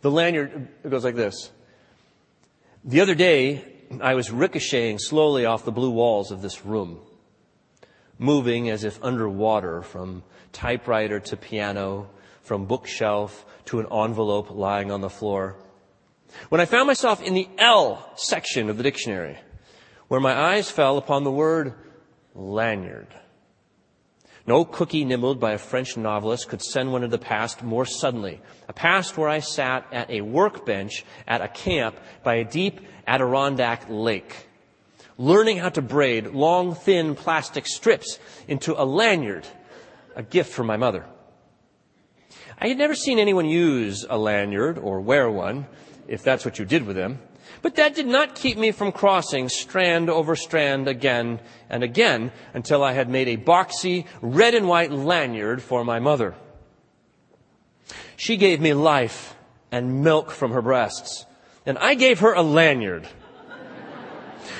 The 0.04 0.10
lanyard 0.10 0.68
goes 0.86 1.02
like 1.02 1.14
this. 1.14 1.50
The 2.84 3.00
other 3.00 3.14
day, 3.14 3.64
I 4.02 4.12
was 4.12 4.30
ricocheting 4.30 4.98
slowly 4.98 5.46
off 5.46 5.64
the 5.64 5.72
blue 5.72 5.92
walls 5.92 6.30
of 6.30 6.42
this 6.42 6.66
room, 6.66 7.00
moving 8.18 8.68
as 8.68 8.84
if 8.84 9.02
underwater 9.02 9.80
from 9.80 10.22
typewriter 10.52 11.20
to 11.20 11.38
piano, 11.38 12.10
from 12.42 12.66
bookshelf 12.66 13.46
to 13.64 13.80
an 13.80 13.86
envelope 13.90 14.50
lying 14.50 14.90
on 14.90 15.00
the 15.00 15.08
floor. 15.08 15.56
When 16.50 16.60
I 16.60 16.66
found 16.66 16.86
myself 16.86 17.22
in 17.22 17.32
the 17.32 17.48
L 17.56 18.12
section 18.14 18.68
of 18.68 18.76
the 18.76 18.82
dictionary, 18.82 19.38
where 20.08 20.20
my 20.20 20.38
eyes 20.38 20.70
fell 20.70 20.98
upon 20.98 21.24
the 21.24 21.32
word 21.32 21.72
lanyard. 22.34 23.08
No 24.46 24.64
cookie 24.66 25.06
nibbled 25.06 25.40
by 25.40 25.52
a 25.52 25.58
French 25.58 25.96
novelist 25.96 26.48
could 26.48 26.60
send 26.60 26.92
one 26.92 27.00
to 27.00 27.08
the 27.08 27.18
past 27.18 27.62
more 27.62 27.86
suddenly. 27.86 28.42
A 28.68 28.74
past 28.74 29.16
where 29.16 29.28
I 29.28 29.38
sat 29.38 29.86
at 29.90 30.10
a 30.10 30.20
workbench 30.20 31.04
at 31.26 31.40
a 31.40 31.48
camp 31.48 31.96
by 32.22 32.36
a 32.36 32.44
deep 32.44 32.80
Adirondack 33.06 33.86
lake, 33.88 34.48
learning 35.16 35.58
how 35.58 35.70
to 35.70 35.82
braid 35.82 36.28
long, 36.28 36.74
thin 36.74 37.14
plastic 37.14 37.66
strips 37.66 38.18
into 38.46 38.80
a 38.80 38.84
lanyard, 38.84 39.46
a 40.14 40.22
gift 40.22 40.52
from 40.52 40.66
my 40.66 40.76
mother. 40.76 41.06
I 42.58 42.68
had 42.68 42.78
never 42.78 42.94
seen 42.94 43.18
anyone 43.18 43.46
use 43.46 44.06
a 44.08 44.18
lanyard 44.18 44.78
or 44.78 45.00
wear 45.00 45.30
one, 45.30 45.66
if 46.06 46.22
that's 46.22 46.44
what 46.44 46.58
you 46.58 46.64
did 46.64 46.86
with 46.86 46.96
them. 46.96 47.18
But 47.64 47.76
that 47.76 47.94
did 47.94 48.06
not 48.06 48.34
keep 48.34 48.58
me 48.58 48.72
from 48.72 48.92
crossing 48.92 49.48
strand 49.48 50.10
over 50.10 50.36
strand 50.36 50.86
again 50.86 51.40
and 51.70 51.82
again 51.82 52.30
until 52.52 52.84
I 52.84 52.92
had 52.92 53.08
made 53.08 53.26
a 53.26 53.38
boxy 53.38 54.04
red 54.20 54.52
and 54.54 54.68
white 54.68 54.92
lanyard 54.92 55.62
for 55.62 55.82
my 55.82 55.98
mother. 55.98 56.34
She 58.16 58.36
gave 58.36 58.60
me 58.60 58.74
life 58.74 59.34
and 59.72 60.04
milk 60.04 60.30
from 60.30 60.52
her 60.52 60.60
breasts, 60.60 61.24
and 61.64 61.78
I 61.78 61.94
gave 61.94 62.20
her 62.20 62.34
a 62.34 62.42
lanyard. 62.42 63.08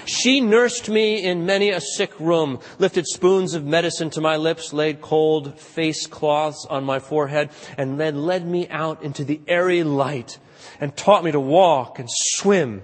She 0.07 0.41
nursed 0.41 0.89
me 0.89 1.23
in 1.23 1.45
many 1.45 1.69
a 1.69 1.83
sick 1.83 2.19
room, 2.19 2.59
lifted 2.79 3.07
spoons 3.07 3.53
of 3.53 3.67
medicine 3.67 4.09
to 4.11 4.23
my 4.23 4.39
lips, 4.39 4.73
laid 4.73 5.03
cold 5.03 5.61
face 5.61 6.07
cloths 6.07 6.67
on 6.71 6.85
my 6.85 7.01
forehead, 7.01 7.51
and 7.77 8.01
then 8.01 8.25
led 8.25 8.47
me 8.47 8.67
out 8.71 9.03
into 9.03 9.25
the 9.25 9.43
airy 9.47 9.83
light 9.85 10.39
and 10.81 10.97
taught 10.97 11.23
me 11.23 11.33
to 11.33 11.41
walk 11.41 11.99
and 11.99 12.09
swim 12.11 12.83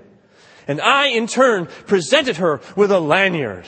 and 0.71 0.81
I, 0.81 1.09
in 1.09 1.27
turn, 1.27 1.67
presented 1.89 2.37
her 2.37 2.61
with 2.77 2.93
a 2.93 3.01
lanyard. 3.01 3.67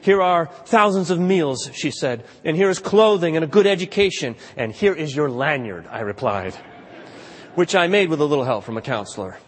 Here 0.00 0.22
are 0.22 0.46
thousands 0.46 1.10
of 1.10 1.18
meals, 1.18 1.68
she 1.74 1.90
said, 1.90 2.24
and 2.44 2.56
here 2.56 2.70
is 2.70 2.78
clothing 2.78 3.34
and 3.34 3.44
a 3.44 3.48
good 3.48 3.66
education, 3.66 4.36
and 4.56 4.70
here 4.70 4.94
is 4.94 5.16
your 5.16 5.28
lanyard, 5.28 5.88
I 5.90 6.02
replied, 6.02 6.54
which 7.56 7.74
I 7.74 7.88
made 7.88 8.10
with 8.10 8.20
a 8.20 8.24
little 8.24 8.44
help 8.44 8.62
from 8.62 8.76
a 8.76 8.80
counselor. 8.80 9.38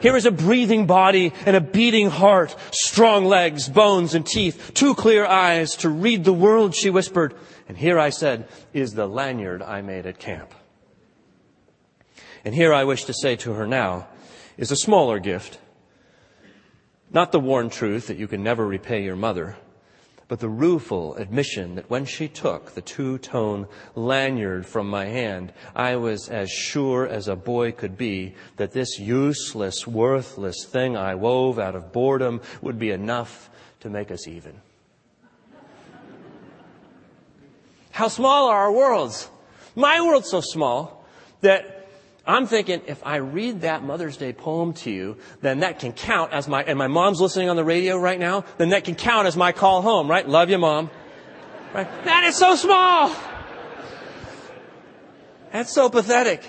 Here 0.00 0.16
is 0.16 0.24
a 0.24 0.30
breathing 0.30 0.86
body 0.86 1.34
and 1.44 1.54
a 1.54 1.60
beating 1.60 2.08
heart, 2.08 2.56
strong 2.72 3.26
legs, 3.26 3.68
bones 3.68 4.14
and 4.14 4.24
teeth, 4.24 4.70
two 4.72 4.94
clear 4.94 5.26
eyes 5.26 5.76
to 5.76 5.90
read 5.90 6.24
the 6.24 6.32
world, 6.32 6.74
she 6.74 6.88
whispered. 6.88 7.34
And 7.68 7.76
here 7.76 7.98
I 7.98 8.08
said, 8.08 8.48
is 8.72 8.94
the 8.94 9.06
lanyard 9.06 9.60
I 9.60 9.82
made 9.82 10.06
at 10.06 10.18
camp. 10.18 10.54
And 12.42 12.54
here 12.54 12.72
I 12.72 12.84
wish 12.84 13.04
to 13.04 13.12
say 13.12 13.36
to 13.36 13.52
her 13.52 13.66
now, 13.66 14.08
is 14.60 14.70
a 14.70 14.76
smaller 14.76 15.18
gift. 15.18 15.58
Not 17.10 17.32
the 17.32 17.40
worn 17.40 17.70
truth 17.70 18.06
that 18.06 18.18
you 18.18 18.28
can 18.28 18.44
never 18.44 18.64
repay 18.64 19.02
your 19.02 19.16
mother, 19.16 19.56
but 20.28 20.38
the 20.38 20.50
rueful 20.50 21.14
admission 21.14 21.76
that 21.76 21.88
when 21.88 22.04
she 22.04 22.28
took 22.28 22.72
the 22.74 22.82
two 22.82 23.16
tone 23.18 23.66
lanyard 23.94 24.66
from 24.66 24.88
my 24.88 25.06
hand, 25.06 25.54
I 25.74 25.96
was 25.96 26.28
as 26.28 26.50
sure 26.50 27.08
as 27.08 27.26
a 27.26 27.34
boy 27.34 27.72
could 27.72 27.96
be 27.96 28.34
that 28.58 28.72
this 28.72 28.98
useless, 28.98 29.86
worthless 29.86 30.66
thing 30.66 30.94
I 30.94 31.14
wove 31.14 31.58
out 31.58 31.74
of 31.74 31.90
boredom 31.90 32.42
would 32.60 32.78
be 32.78 32.90
enough 32.90 33.48
to 33.80 33.88
make 33.88 34.10
us 34.10 34.28
even. 34.28 34.60
How 37.92 38.08
small 38.08 38.50
are 38.50 38.58
our 38.58 38.72
worlds? 38.72 39.30
My 39.74 40.02
world's 40.02 40.28
so 40.28 40.42
small 40.42 41.06
that 41.40 41.79
I'm 42.30 42.46
thinking 42.46 42.82
if 42.86 43.04
I 43.04 43.16
read 43.16 43.62
that 43.62 43.82
Mother's 43.82 44.16
Day 44.16 44.32
poem 44.32 44.72
to 44.74 44.90
you, 44.90 45.16
then 45.40 45.60
that 45.60 45.80
can 45.80 45.92
count 45.92 46.32
as 46.32 46.46
my, 46.46 46.62
and 46.62 46.78
my 46.78 46.86
mom's 46.86 47.20
listening 47.20 47.48
on 47.48 47.56
the 47.56 47.64
radio 47.64 47.98
right 47.98 48.20
now, 48.20 48.44
then 48.56 48.68
that 48.68 48.84
can 48.84 48.94
count 48.94 49.26
as 49.26 49.36
my 49.36 49.50
call 49.50 49.82
home, 49.82 50.08
right? 50.08 50.28
Love 50.28 50.48
you, 50.48 50.58
mom. 50.58 50.90
Right? 51.74 51.88
That 52.04 52.24
is 52.24 52.36
so 52.36 52.54
small. 52.54 53.14
That's 55.52 55.72
so 55.72 55.90
pathetic. 55.90 56.48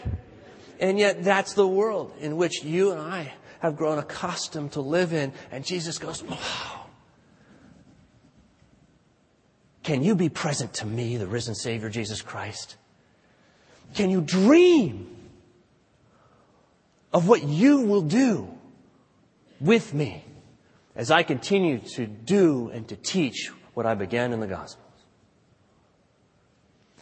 And 0.79 0.99
yet 0.99 1.23
that's 1.23 1.53
the 1.53 1.67
world 1.67 2.13
in 2.19 2.37
which 2.37 2.63
you 2.63 2.91
and 2.91 3.01
I 3.01 3.33
have 3.59 3.75
grown 3.75 3.97
accustomed 3.97 4.73
to 4.73 4.81
live 4.81 5.13
in. 5.13 5.33
And 5.51 5.65
Jesus 5.65 5.97
goes, 5.97 6.21
wow. 6.23 6.85
Can 9.83 10.03
you 10.03 10.13
be 10.13 10.29
present 10.29 10.75
to 10.75 10.85
me, 10.85 11.17
the 11.17 11.27
risen 11.27 11.55
Savior 11.55 11.89
Jesus 11.89 12.21
Christ? 12.21 12.75
Can 13.95 14.11
you 14.11 14.21
dream 14.21 15.07
of 17.13 17.27
what 17.27 17.43
you 17.43 17.81
will 17.81 18.01
do 18.01 18.47
with 19.59 19.93
me 19.93 20.23
as 20.95 21.11
I 21.11 21.23
continue 21.23 21.79
to 21.95 22.05
do 22.05 22.69
and 22.69 22.87
to 22.89 22.95
teach 22.95 23.51
what 23.73 23.85
I 23.85 23.95
began 23.95 24.33
in 24.33 24.39
the 24.39 24.47
Gospels. 24.47 24.85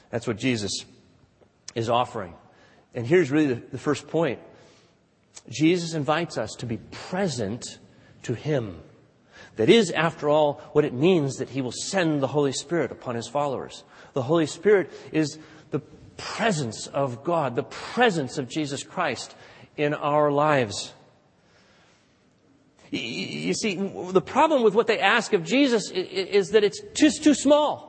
That's 0.09 0.27
what 0.27 0.37
Jesus 0.37 0.85
is 1.75 1.89
offering. 1.89 2.33
And 2.93 3.05
here's 3.05 3.31
really 3.31 3.53
the, 3.53 3.61
the 3.71 3.77
first 3.77 4.07
point 4.07 4.39
Jesus 5.49 5.93
invites 5.93 6.37
us 6.37 6.55
to 6.55 6.65
be 6.65 6.77
present 6.77 7.79
to 8.23 8.33
Him. 8.33 8.81
That 9.55 9.69
is, 9.69 9.91
after 9.91 10.29
all, 10.29 10.61
what 10.73 10.85
it 10.85 10.93
means 10.93 11.37
that 11.37 11.49
He 11.49 11.61
will 11.61 11.71
send 11.71 12.21
the 12.21 12.27
Holy 12.27 12.51
Spirit 12.51 12.91
upon 12.91 13.15
His 13.15 13.27
followers. 13.27 13.83
The 14.13 14.21
Holy 14.21 14.45
Spirit 14.45 14.91
is 15.11 15.37
the 15.71 15.79
presence 16.17 16.87
of 16.87 17.23
God, 17.23 17.55
the 17.55 17.63
presence 17.63 18.37
of 18.37 18.49
Jesus 18.49 18.83
Christ 18.83 19.35
in 19.79 19.93
our 19.93 20.29
lives. 20.29 20.93
You 22.91 23.53
see, 23.53 23.75
the 23.75 24.21
problem 24.21 24.61
with 24.61 24.73
what 24.73 24.87
they 24.87 24.99
ask 24.99 25.31
of 25.31 25.43
Jesus 25.43 25.89
is 25.91 26.49
that 26.49 26.63
it's 26.63 26.81
just 26.93 27.23
too 27.23 27.33
small. 27.33 27.87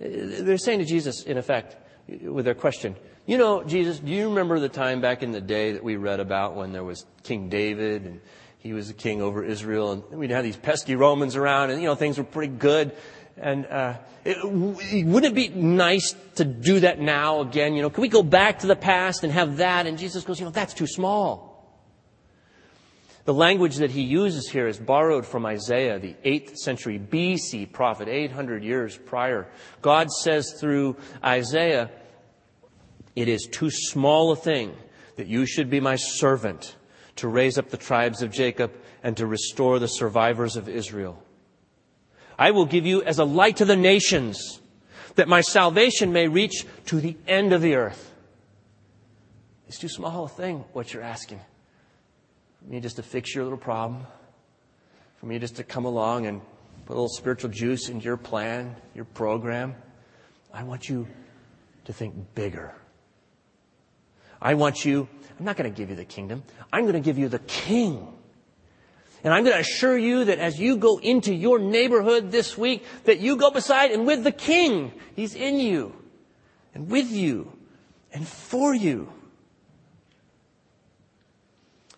Uh, 0.00 0.06
they're 0.08 0.58
saying 0.58 0.78
to 0.80 0.84
Jesus, 0.84 1.24
in 1.24 1.36
effect, 1.36 1.76
with 2.22 2.44
their 2.44 2.54
question, 2.54 2.94
you 3.24 3.38
know, 3.38 3.64
Jesus, 3.64 3.98
do 3.98 4.12
you 4.12 4.28
remember 4.28 4.60
the 4.60 4.68
time 4.68 5.00
back 5.00 5.22
in 5.22 5.32
the 5.32 5.40
day 5.40 5.72
that 5.72 5.82
we 5.82 5.96
read 5.96 6.20
about 6.20 6.54
when 6.54 6.72
there 6.72 6.84
was 6.84 7.06
King 7.24 7.48
David 7.48 8.04
and 8.04 8.20
he 8.58 8.72
was 8.72 8.88
the 8.88 8.94
king 8.94 9.22
over 9.22 9.42
Israel 9.42 9.92
and 9.92 10.04
we'd 10.10 10.30
have 10.30 10.44
these 10.44 10.56
pesky 10.56 10.94
Romans 10.94 11.34
around 11.34 11.70
and, 11.70 11.80
you 11.80 11.88
know, 11.88 11.96
things 11.96 12.18
were 12.18 12.24
pretty 12.24 12.52
good. 12.52 12.94
And 13.38 13.66
uh, 13.66 13.94
it, 14.24 14.38
wouldn't 14.44 15.24
it 15.24 15.34
be 15.34 15.48
nice 15.48 16.14
to 16.36 16.44
do 16.44 16.80
that 16.80 16.98
now 16.98 17.40
again? 17.40 17.74
You 17.74 17.82
know, 17.82 17.90
can 17.90 18.02
we 18.02 18.08
go 18.08 18.22
back 18.22 18.60
to 18.60 18.66
the 18.66 18.76
past 18.76 19.24
and 19.24 19.32
have 19.32 19.58
that? 19.58 19.86
And 19.86 19.98
Jesus 19.98 20.24
goes, 20.24 20.38
you 20.38 20.46
know, 20.46 20.50
that's 20.50 20.72
too 20.72 20.86
small. 20.86 21.56
The 23.26 23.34
language 23.34 23.76
that 23.76 23.90
he 23.90 24.02
uses 24.02 24.48
here 24.48 24.68
is 24.68 24.78
borrowed 24.78 25.26
from 25.26 25.44
Isaiah, 25.44 25.98
the 25.98 26.14
8th 26.24 26.56
century 26.56 26.98
BC 26.98 27.72
prophet, 27.72 28.08
800 28.08 28.62
years 28.62 28.96
prior. 28.96 29.48
God 29.82 30.10
says 30.10 30.54
through 30.60 30.96
Isaiah, 31.24 31.90
It 33.16 33.28
is 33.28 33.48
too 33.50 33.68
small 33.70 34.30
a 34.30 34.36
thing 34.36 34.74
that 35.16 35.26
you 35.26 35.44
should 35.44 35.68
be 35.68 35.80
my 35.80 35.96
servant 35.96 36.76
to 37.16 37.26
raise 37.26 37.58
up 37.58 37.70
the 37.70 37.76
tribes 37.76 38.22
of 38.22 38.30
Jacob 38.30 38.72
and 39.02 39.16
to 39.16 39.26
restore 39.26 39.80
the 39.80 39.88
survivors 39.88 40.56
of 40.56 40.68
Israel. 40.68 41.20
I 42.38 42.50
will 42.50 42.66
give 42.66 42.86
you 42.86 43.02
as 43.02 43.18
a 43.18 43.24
light 43.24 43.56
to 43.58 43.64
the 43.64 43.76
nations, 43.76 44.60
that 45.14 45.28
my 45.28 45.40
salvation 45.40 46.12
may 46.12 46.28
reach 46.28 46.66
to 46.86 47.00
the 47.00 47.16
end 47.26 47.52
of 47.52 47.62
the 47.62 47.74
earth. 47.74 48.12
It's 49.68 49.78
too 49.78 49.88
small 49.88 50.24
a 50.24 50.28
thing, 50.28 50.64
what 50.72 50.92
you're 50.92 51.02
asking 51.02 51.40
for 52.66 52.72
me 52.72 52.80
just 52.80 52.96
to 52.96 53.02
fix 53.02 53.34
your 53.34 53.44
little 53.44 53.58
problem, 53.58 54.04
for 55.18 55.26
me 55.26 55.38
just 55.38 55.56
to 55.56 55.64
come 55.64 55.84
along 55.84 56.26
and 56.26 56.40
put 56.84 56.94
a 56.94 56.98
little 56.98 57.08
spiritual 57.08 57.50
juice 57.50 57.88
into 57.88 58.04
your 58.04 58.16
plan, 58.16 58.74
your 58.94 59.04
program. 59.04 59.74
I 60.52 60.64
want 60.64 60.88
you 60.88 61.06
to 61.84 61.92
think 61.92 62.14
bigger. 62.34 62.74
I 64.40 64.54
want 64.54 64.84
you, 64.84 65.08
I'm 65.38 65.44
not 65.44 65.56
going 65.56 65.72
to 65.72 65.76
give 65.76 65.90
you 65.90 65.96
the 65.96 66.04
kingdom. 66.04 66.42
I'm 66.72 66.82
going 66.82 66.94
to 66.94 67.00
give 67.00 67.18
you 67.18 67.28
the 67.28 67.38
king. 67.40 68.15
And 69.26 69.34
I'm 69.34 69.42
going 69.42 69.56
to 69.56 69.60
assure 69.60 69.98
you 69.98 70.26
that 70.26 70.38
as 70.38 70.60
you 70.60 70.76
go 70.76 70.98
into 70.98 71.34
your 71.34 71.58
neighborhood 71.58 72.30
this 72.30 72.56
week, 72.56 72.84
that 73.06 73.18
you 73.18 73.34
go 73.34 73.50
beside 73.50 73.90
and 73.90 74.06
with 74.06 74.22
the 74.22 74.30
king. 74.30 74.92
He's 75.16 75.34
in 75.34 75.58
you 75.58 75.96
and 76.72 76.88
with 76.88 77.10
you 77.10 77.50
and 78.12 78.24
for 78.24 78.72
you. 78.72 79.12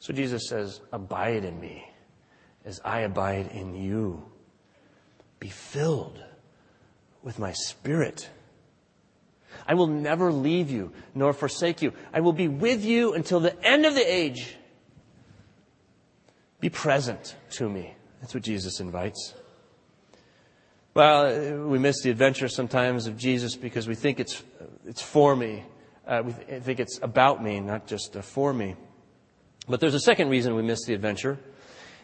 So 0.01 0.15
Jesus 0.15 0.49
says, 0.49 0.81
Abide 0.91 1.45
in 1.45 1.61
me 1.61 1.87
as 2.65 2.81
I 2.83 3.01
abide 3.01 3.49
in 3.49 3.75
you. 3.75 4.25
Be 5.39 5.51
filled 5.51 6.25
with 7.23 7.39
my 7.39 7.53
spirit. 7.53 8.31
I 9.67 9.75
will 9.75 9.87
never 9.87 10.33
leave 10.33 10.71
you 10.71 10.95
nor 11.15 11.35
forsake 11.35 11.83
you. 11.83 11.93
I 12.11 12.21
will 12.21 12.33
be 12.33 12.49
with 12.49 12.83
you 12.83 13.13
until 13.13 13.39
the 13.39 13.63
end 13.63 13.85
of 13.85 13.95
the 13.95 14.01
age. 14.01 14.57
Be 16.61 16.69
present 16.69 17.37
to 17.51 17.69
me. 17.69 17.95
That's 18.21 18.35
what 18.35 18.43
Jesus 18.43 18.81
invites. 18.81 19.35
Well, 20.95 21.69
we 21.69 21.79
miss 21.79 22.03
the 22.03 22.11
adventure 22.11 22.49
sometimes 22.49 23.07
of 23.07 23.17
Jesus 23.17 23.55
because 23.55 23.87
we 23.87 23.95
think 23.95 24.19
it's, 24.19 24.43
it's 24.85 25.03
for 25.03 25.37
me. 25.37 25.65
Uh, 26.07 26.23
we 26.25 26.33
think 26.33 26.81
it's 26.81 26.99
about 27.03 27.43
me, 27.43 27.61
not 27.61 27.87
just 27.87 28.17
uh, 28.17 28.23
for 28.23 28.53
me. 28.53 28.75
But 29.69 29.81
there's 29.81 29.95
a 29.95 30.01
second 30.01 30.31
reason 30.31 30.57
we 30.57 30.63
miss 30.63 30.85
the 30.87 30.95
adventure, 30.95 31.39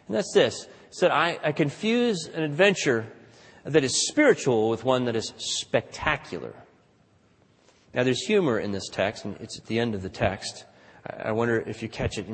and 0.07 0.17
that's 0.17 0.33
this. 0.35 0.69
It's 0.89 1.01
that 1.01 1.11
I, 1.11 1.39
I 1.43 1.53
confuse 1.53 2.27
an 2.27 2.43
adventure 2.43 3.07
that 3.65 3.83
is 3.83 4.07
spiritual 4.07 4.69
with 4.69 4.85
one 4.85 5.07
that 5.07 5.17
is 5.17 5.33
spectacular. 5.39 6.55
Now, 7.95 8.03
there's 8.03 8.21
humor 8.21 8.59
in 8.59 8.73
this 8.73 8.89
text, 8.89 9.25
and 9.25 9.37
it's 9.41 9.59
at 9.59 9.67
the 9.67 9.79
end 9.79 9.95
of 9.95 10.03
the 10.03 10.09
text. 10.11 10.67
I 11.07 11.33
wonder 11.33 11.61
if 11.61 11.83
you 11.83 11.89
catch 11.89 12.17
it. 12.19 12.27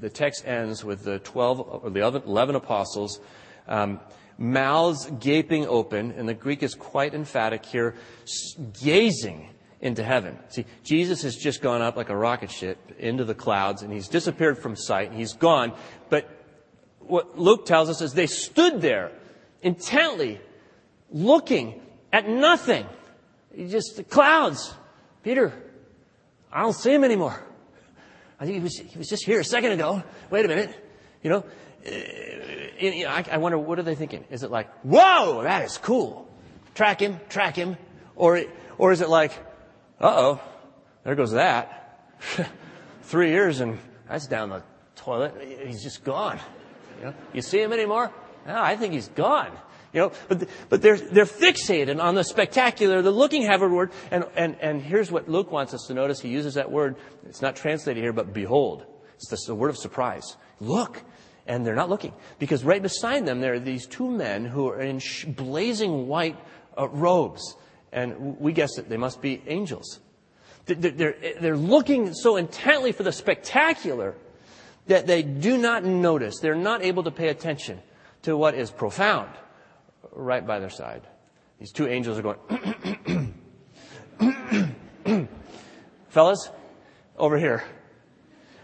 The 0.00 0.10
text 0.10 0.46
ends 0.46 0.84
with 0.84 1.02
the 1.04 1.18
12 1.20 1.82
or 1.84 1.90
the 1.90 2.00
11 2.00 2.56
apostles, 2.56 3.20
um, 3.66 4.00
mouths 4.36 5.10
gaping 5.18 5.66
open, 5.66 6.12
and 6.12 6.28
the 6.28 6.34
Greek 6.34 6.62
is 6.62 6.74
quite 6.74 7.14
emphatic 7.14 7.64
here, 7.64 7.94
gazing 8.82 9.48
into 9.80 10.04
heaven. 10.04 10.38
See, 10.48 10.64
Jesus 10.84 11.22
has 11.22 11.36
just 11.36 11.60
gone 11.60 11.82
up 11.82 11.96
like 11.96 12.08
a 12.08 12.16
rocket 12.16 12.50
ship 12.50 12.78
into 12.98 13.24
the 13.24 13.34
clouds 13.34 13.82
and 13.82 13.92
he's 13.92 14.08
disappeared 14.08 14.56
from 14.58 14.76
sight 14.76 15.08
and 15.08 15.18
he's 15.18 15.32
gone. 15.32 15.72
But 16.08 16.30
what 17.00 17.36
Luke 17.36 17.66
tells 17.66 17.90
us 17.90 18.00
is 18.00 18.14
they 18.14 18.28
stood 18.28 18.80
there 18.80 19.10
intently 19.60 20.40
looking 21.10 21.82
at 22.12 22.28
nothing. 22.28 22.86
Just 23.56 23.96
the 23.96 24.04
clouds. 24.04 24.72
Peter, 25.24 25.52
I 26.52 26.62
don't 26.62 26.74
see 26.74 26.94
him 26.94 27.02
anymore. 27.02 27.42
I 28.42 28.44
think 28.44 28.56
he 28.56 28.62
was, 28.64 28.76
he 28.76 28.98
was 28.98 29.08
just 29.08 29.24
here 29.24 29.38
a 29.38 29.44
second 29.44 29.70
ago. 29.70 30.02
Wait 30.28 30.44
a 30.44 30.48
minute. 30.48 30.74
You 31.22 31.30
know, 31.30 31.44
uh, 31.86 33.22
I, 33.30 33.38
wonder, 33.38 33.56
what 33.56 33.78
are 33.78 33.84
they 33.84 33.94
thinking? 33.94 34.24
Is 34.32 34.42
it 34.42 34.50
like, 34.50 34.68
whoa, 34.82 35.44
that 35.44 35.64
is 35.64 35.78
cool. 35.78 36.28
Track 36.74 37.00
him, 37.00 37.20
track 37.28 37.54
him. 37.54 37.76
Or, 38.16 38.42
or 38.78 38.90
is 38.90 39.00
it 39.00 39.08
like, 39.08 39.30
uh-oh, 40.00 40.40
there 41.04 41.14
goes 41.14 41.30
that. 41.30 42.10
Three 43.02 43.30
years 43.30 43.60
and 43.60 43.78
that's 44.08 44.26
down 44.26 44.48
the 44.48 44.64
toilet. 44.96 45.34
He's 45.64 45.84
just 45.84 46.02
gone. 46.02 46.40
You, 46.98 47.04
know? 47.04 47.14
you 47.32 47.42
see 47.42 47.62
him 47.62 47.72
anymore? 47.72 48.10
No, 48.44 48.60
I 48.60 48.74
think 48.74 48.92
he's 48.92 49.06
gone. 49.06 49.52
You 49.92 50.00
know, 50.00 50.12
but, 50.28 50.48
but 50.70 50.80
they're, 50.80 50.96
they're 50.96 51.26
fixated 51.26 52.02
on 52.02 52.14
the 52.14 52.24
spectacular, 52.24 53.02
the 53.02 53.10
looking 53.10 53.42
heavenward. 53.42 53.92
And, 54.10 54.24
and, 54.36 54.56
and 54.60 54.80
here's 54.80 55.10
what 55.10 55.28
Luke 55.28 55.52
wants 55.52 55.74
us 55.74 55.86
to 55.88 55.94
notice. 55.94 56.20
He 56.20 56.30
uses 56.30 56.54
that 56.54 56.70
word. 56.70 56.96
It's 57.26 57.42
not 57.42 57.56
translated 57.56 58.02
here, 58.02 58.12
but 58.12 58.32
behold. 58.32 58.86
It's 59.16 59.28
the, 59.28 59.38
the 59.46 59.54
word 59.54 59.68
of 59.68 59.76
surprise. 59.76 60.36
Look. 60.60 61.02
And 61.46 61.66
they're 61.66 61.74
not 61.74 61.90
looking. 61.90 62.14
Because 62.38 62.64
right 62.64 62.80
beside 62.80 63.26
them, 63.26 63.40
there 63.40 63.54
are 63.54 63.60
these 63.60 63.86
two 63.86 64.10
men 64.10 64.44
who 64.46 64.68
are 64.68 64.80
in 64.80 64.98
sh- 64.98 65.24
blazing 65.24 66.06
white 66.06 66.38
uh, 66.78 66.88
robes. 66.88 67.56
And 67.92 68.38
we 68.38 68.52
guess 68.52 68.76
that 68.76 68.88
they 68.88 68.96
must 68.96 69.20
be 69.20 69.42
angels. 69.46 70.00
They're, 70.64 71.16
they're 71.40 71.56
looking 71.56 72.14
so 72.14 72.36
intently 72.36 72.92
for 72.92 73.02
the 73.02 73.12
spectacular 73.12 74.14
that 74.86 75.06
they 75.06 75.22
do 75.22 75.58
not 75.58 75.84
notice, 75.84 76.38
they're 76.38 76.54
not 76.54 76.82
able 76.82 77.02
to 77.02 77.10
pay 77.10 77.28
attention 77.28 77.80
to 78.22 78.36
what 78.36 78.54
is 78.54 78.70
profound 78.70 79.28
right 80.12 80.46
by 80.46 80.58
their 80.58 80.70
side. 80.70 81.02
These 81.58 81.72
two 81.72 81.88
angels 81.88 82.18
are 82.18 82.22
going, 82.22 83.34
fellas, 86.08 86.50
over 87.16 87.38
here. 87.38 87.64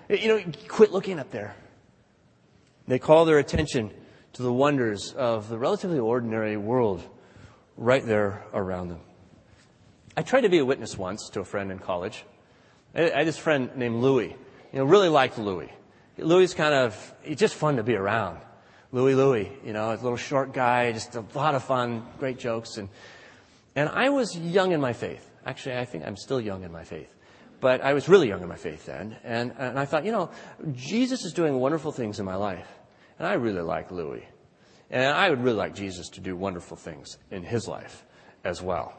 You 0.09 0.29
know, 0.29 0.43
quit 0.69 0.91
looking 0.91 1.19
up 1.19 1.31
there. 1.31 1.55
They 2.87 2.99
call 2.99 3.25
their 3.25 3.39
attention 3.39 3.91
to 4.33 4.43
the 4.43 4.53
wonders 4.53 5.13
of 5.13 5.49
the 5.49 5.59
relatively 5.59 5.99
ordinary 5.99 6.57
world 6.57 7.03
right 7.77 8.05
there 8.05 8.43
around 8.53 8.89
them. 8.89 9.01
I 10.17 10.23
tried 10.23 10.41
to 10.41 10.49
be 10.49 10.59
a 10.59 10.65
witness 10.65 10.99
once 10.99 11.29
to 11.31 11.41
a 11.41 11.45
friend 11.45 11.71
in 11.71 11.79
college. 11.79 12.25
I 12.95 13.03
had 13.03 13.27
this 13.27 13.39
friend 13.39 13.71
named 13.77 14.03
Louie. 14.03 14.35
You 14.73 14.79
know, 14.79 14.85
really 14.85 15.09
liked 15.09 15.39
Louie. 15.39 15.71
Louie's 16.17 16.55
kind 16.55 16.75
of, 16.75 17.15
he's 17.23 17.37
just 17.37 17.55
fun 17.55 17.77
to 17.77 17.83
be 17.83 17.95
around. 17.95 18.41
Louie 18.91 19.15
Louie, 19.15 19.53
you 19.65 19.75
know, 19.75 19.91
a 19.91 19.97
little 19.97 20.17
short 20.17 20.53
guy, 20.55 20.93
just 20.93 21.15
a 21.15 21.25
lot 21.35 21.55
of 21.55 21.63
fun, 21.63 22.07
great 22.19 22.39
jokes. 22.39 22.79
And, 22.79 22.89
and 23.77 23.89
I 23.89 24.09
was 24.09 24.37
young 24.37 24.73
in 24.73 24.81
my 24.81 24.95
faith. 24.95 25.29
Actually, 25.45 25.77
I 25.77 25.85
think 25.85 26.07
I'm 26.07 26.17
still 26.17 26.41
young 26.41 26.65
in 26.65 26.73
my 26.73 26.85
faith. 26.85 27.15
But 27.61 27.83
I 27.83 27.93
was 27.93 28.09
really 28.09 28.29
young 28.29 28.43
in 28.43 28.49
my 28.49 28.57
faith 28.57 28.87
then. 28.87 29.17
And, 29.25 29.53
and 29.59 29.79
I 29.79 29.85
thought, 29.85 30.05
you 30.07 30.13
know, 30.13 30.31
Jesus 30.73 31.25
is 31.25 31.33
doing 31.33 31.57
wonderful 31.57 31.93
things 31.93 32.19
in 32.19 32.25
my 32.25 32.37
life. 32.37 32.69
And 33.19 33.27
I 33.27 33.35
really 33.35 33.61
like 33.61 33.91
Louie. 33.91 34.27
And 34.91 35.05
I 35.05 35.29
would 35.29 35.43
really 35.43 35.57
like 35.57 35.75
Jesus 35.75 36.09
to 36.11 36.21
do 36.21 36.35
wonderful 36.35 36.77
things 36.77 37.19
in 37.31 37.43
his 37.43 37.69
life 37.69 38.05
as 38.43 38.63
well. 38.63 38.95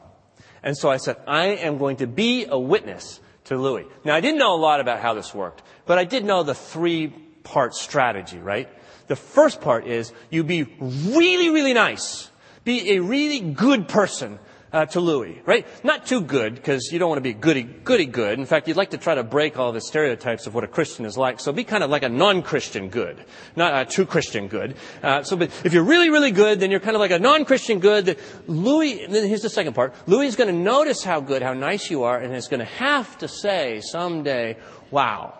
And 0.62 0.76
so 0.76 0.88
I 0.88 0.98
said, 0.98 1.16
I 1.26 1.46
am 1.46 1.78
going 1.78 1.96
to 1.96 2.06
be 2.06 2.46
a 2.48 2.58
witness 2.58 3.18
to 3.44 3.56
Louis. 3.56 3.86
Now, 4.04 4.14
I 4.14 4.20
didn't 4.20 4.38
know 4.38 4.54
a 4.54 4.60
lot 4.60 4.80
about 4.80 5.00
how 5.00 5.14
this 5.14 5.34
worked, 5.34 5.62
but 5.86 5.98
I 5.98 6.04
did 6.04 6.24
know 6.24 6.42
the 6.42 6.54
three 6.54 7.12
part 7.42 7.74
strategy, 7.74 8.38
right? 8.38 8.68
The 9.08 9.16
first 9.16 9.60
part 9.60 9.86
is 9.86 10.12
you 10.30 10.44
be 10.44 10.64
really, 10.80 11.50
really 11.50 11.72
nice. 11.74 12.30
be 12.64 12.92
a 12.92 13.00
really 13.00 13.40
good 13.40 13.88
person 13.88 14.38
uh, 14.72 14.86
to 14.86 15.00
Louis, 15.00 15.42
right? 15.46 15.66
Not 15.84 16.06
too 16.06 16.20
good, 16.20 16.54
because 16.54 16.92
you 16.92 17.00
don't 17.00 17.08
want 17.08 17.18
to 17.18 17.22
be 17.22 17.32
goody, 17.32 17.64
goody 17.64 18.06
good. 18.06 18.38
In 18.38 18.46
fact, 18.46 18.68
you'd 18.68 18.76
like 18.76 18.90
to 18.90 18.98
try 18.98 19.16
to 19.16 19.24
break 19.24 19.58
all 19.58 19.72
the 19.72 19.80
stereotypes 19.80 20.46
of 20.46 20.54
what 20.54 20.62
a 20.62 20.68
Christian 20.68 21.04
is 21.04 21.18
like. 21.18 21.40
So 21.40 21.52
be 21.52 21.64
kind 21.64 21.82
of 21.82 21.90
like 21.90 22.04
a 22.04 22.08
non-Christian 22.08 22.88
good, 22.88 23.24
not 23.56 23.74
a 23.74 23.84
true 23.84 24.06
Christian 24.06 24.46
good. 24.46 24.76
Uh, 25.02 25.24
so, 25.24 25.36
but 25.36 25.50
if 25.64 25.72
you're 25.72 25.82
really, 25.82 26.10
really 26.10 26.30
good, 26.30 26.60
then 26.60 26.70
you're 26.70 26.78
kind 26.78 26.94
of 26.94 27.00
like 27.00 27.10
a 27.10 27.18
non-Christian 27.18 27.80
good. 27.80 28.06
That 28.06 28.18
Louis, 28.46 29.06
then 29.06 29.26
here's 29.26 29.42
the 29.42 29.50
second 29.50 29.74
part. 29.74 29.92
Louis 30.06 30.26
is 30.26 30.36
going 30.36 30.54
to 30.54 30.60
notice 30.60 31.02
how 31.02 31.20
good, 31.20 31.42
how 31.42 31.54
nice 31.54 31.90
you 31.90 32.04
are, 32.04 32.18
and 32.18 32.32
is 32.32 32.46
going 32.46 32.60
to 32.60 32.72
have 32.76 33.18
to 33.18 33.26
say 33.26 33.80
someday, 33.80 34.56
wow, 34.92 35.36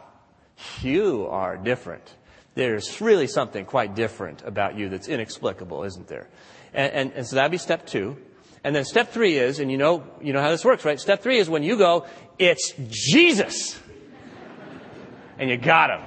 you 0.83 1.27
are 1.29 1.57
different. 1.57 2.03
There's 2.55 3.01
really 3.01 3.27
something 3.27 3.65
quite 3.65 3.95
different 3.95 4.43
about 4.43 4.77
you 4.77 4.89
that's 4.89 5.09
inexplicable, 5.09 5.85
isn't 5.85 6.09
there? 6.09 6.29
And, 6.75 6.93
and, 6.93 7.13
and 7.13 7.27
so 7.27 7.37
that'd 7.37 7.51
be 7.51 7.59
step 7.59 7.87
two. 7.87 8.17
And 8.63 8.75
then 8.75 8.85
step 8.85 9.13
three 9.13 9.37
is, 9.37 9.59
and 9.59 9.71
you 9.71 9.79
know, 9.79 10.05
you 10.21 10.33
know 10.33 10.41
how 10.41 10.51
this 10.51 10.65
works, 10.65 10.85
right? 10.85 11.01
Step 11.01 11.23
three 11.23 11.39
is 11.39 11.49
when 11.49 11.63
you 11.63 11.77
go, 11.77 12.07
it's 12.39 12.75
Jesus. 12.89 13.79
And 15.39 15.49
you 15.49 15.57
got 15.57 15.91
him. 15.91 16.07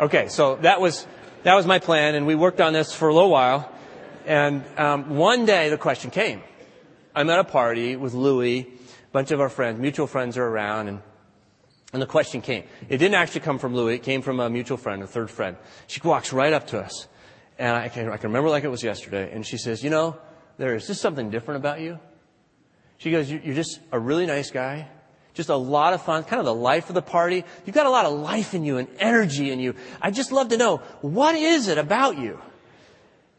Okay, 0.00 0.28
so 0.28 0.56
that 0.56 0.80
was, 0.80 1.06
that 1.42 1.54
was 1.54 1.66
my 1.66 1.78
plan, 1.78 2.14
and 2.14 2.26
we 2.26 2.34
worked 2.34 2.60
on 2.60 2.72
this 2.72 2.94
for 2.94 3.08
a 3.08 3.14
little 3.14 3.30
while. 3.30 3.70
And 4.24 4.64
um, 4.78 5.16
one 5.16 5.44
day 5.44 5.68
the 5.68 5.76
question 5.76 6.10
came. 6.10 6.40
I'm 7.14 7.28
at 7.28 7.38
a 7.38 7.44
party 7.44 7.96
with 7.96 8.14
Louis, 8.14 8.60
a 8.60 9.12
bunch 9.12 9.30
of 9.30 9.40
our 9.40 9.50
friends, 9.50 9.78
mutual 9.78 10.06
friends 10.06 10.38
are 10.38 10.46
around, 10.46 10.88
and, 10.88 11.02
and 11.92 12.00
the 12.00 12.06
question 12.06 12.40
came. 12.40 12.64
It 12.88 12.98
didn't 12.98 13.14
actually 13.14 13.40
come 13.40 13.58
from 13.58 13.74
Louie. 13.74 13.94
it 13.94 14.02
came 14.02 14.22
from 14.22 14.40
a 14.40 14.48
mutual 14.48 14.76
friend, 14.76 15.02
a 15.02 15.06
third 15.06 15.30
friend. 15.30 15.56
She 15.86 16.00
walks 16.02 16.32
right 16.32 16.52
up 16.52 16.68
to 16.68 16.80
us, 16.80 17.08
and 17.58 17.76
I 17.76 17.88
can, 17.88 18.08
I 18.08 18.16
can 18.16 18.30
remember 18.30 18.48
like 18.48 18.64
it 18.64 18.68
was 18.68 18.82
yesterday, 18.82 19.30
and 19.32 19.44
she 19.44 19.56
says, 19.56 19.82
You 19.82 19.90
know, 19.90 20.16
there 20.58 20.74
is 20.74 20.86
just 20.86 21.00
something 21.00 21.30
different 21.30 21.60
about 21.60 21.80
you. 21.80 21.98
She 22.98 23.10
goes, 23.10 23.30
You're 23.30 23.54
just 23.54 23.80
a 23.92 23.98
really 23.98 24.26
nice 24.26 24.50
guy. 24.50 24.88
Just 25.32 25.48
a 25.48 25.56
lot 25.56 25.94
of 25.94 26.02
fun, 26.02 26.24
kind 26.24 26.40
of 26.40 26.46
the 26.46 26.54
life 26.54 26.88
of 26.88 26.94
the 26.94 27.02
party. 27.02 27.44
You've 27.64 27.74
got 27.74 27.86
a 27.86 27.90
lot 27.90 28.04
of 28.04 28.18
life 28.18 28.52
in 28.52 28.64
you 28.64 28.78
and 28.78 28.88
energy 28.98 29.50
in 29.50 29.60
you. 29.60 29.74
I'd 30.02 30.14
just 30.14 30.32
love 30.32 30.48
to 30.48 30.56
know, 30.56 30.78
what 31.02 31.34
is 31.34 31.68
it 31.68 31.78
about 31.78 32.18
you? 32.18 32.40